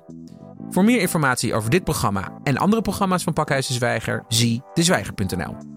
Voor 0.69 0.83
meer 0.83 0.99
informatie 0.99 1.53
over 1.53 1.69
dit 1.69 1.83
programma 1.83 2.39
en 2.43 2.57
andere 2.57 2.81
programma's 2.81 3.23
van 3.23 3.33
Pakhuis 3.33 3.67
de 3.67 3.73
Zwijger, 3.73 4.23
zie 4.27 4.61
dezwijger.nl. 4.73 5.72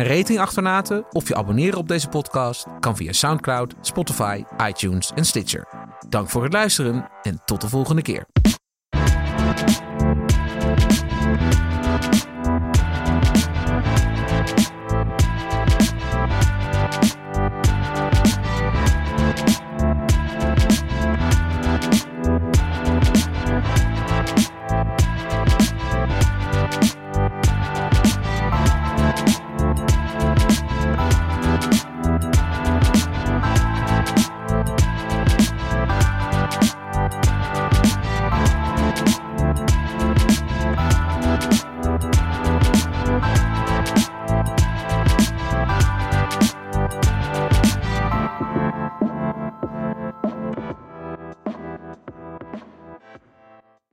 Een 0.00 0.06
rating 0.06 0.38
achterlaten 0.38 1.04
of 1.12 1.28
je 1.28 1.34
abonneren 1.34 1.78
op 1.78 1.88
deze 1.88 2.08
podcast 2.08 2.66
kan 2.78 2.96
via 2.96 3.12
SoundCloud, 3.12 3.74
Spotify, 3.80 4.44
iTunes 4.66 5.12
en 5.14 5.24
Stitcher. 5.24 5.68
Dank 6.08 6.28
voor 6.28 6.42
het 6.42 6.52
luisteren 6.52 7.08
en 7.22 7.42
tot 7.44 7.60
de 7.60 7.68
volgende 7.68 8.02
keer. 8.02 8.26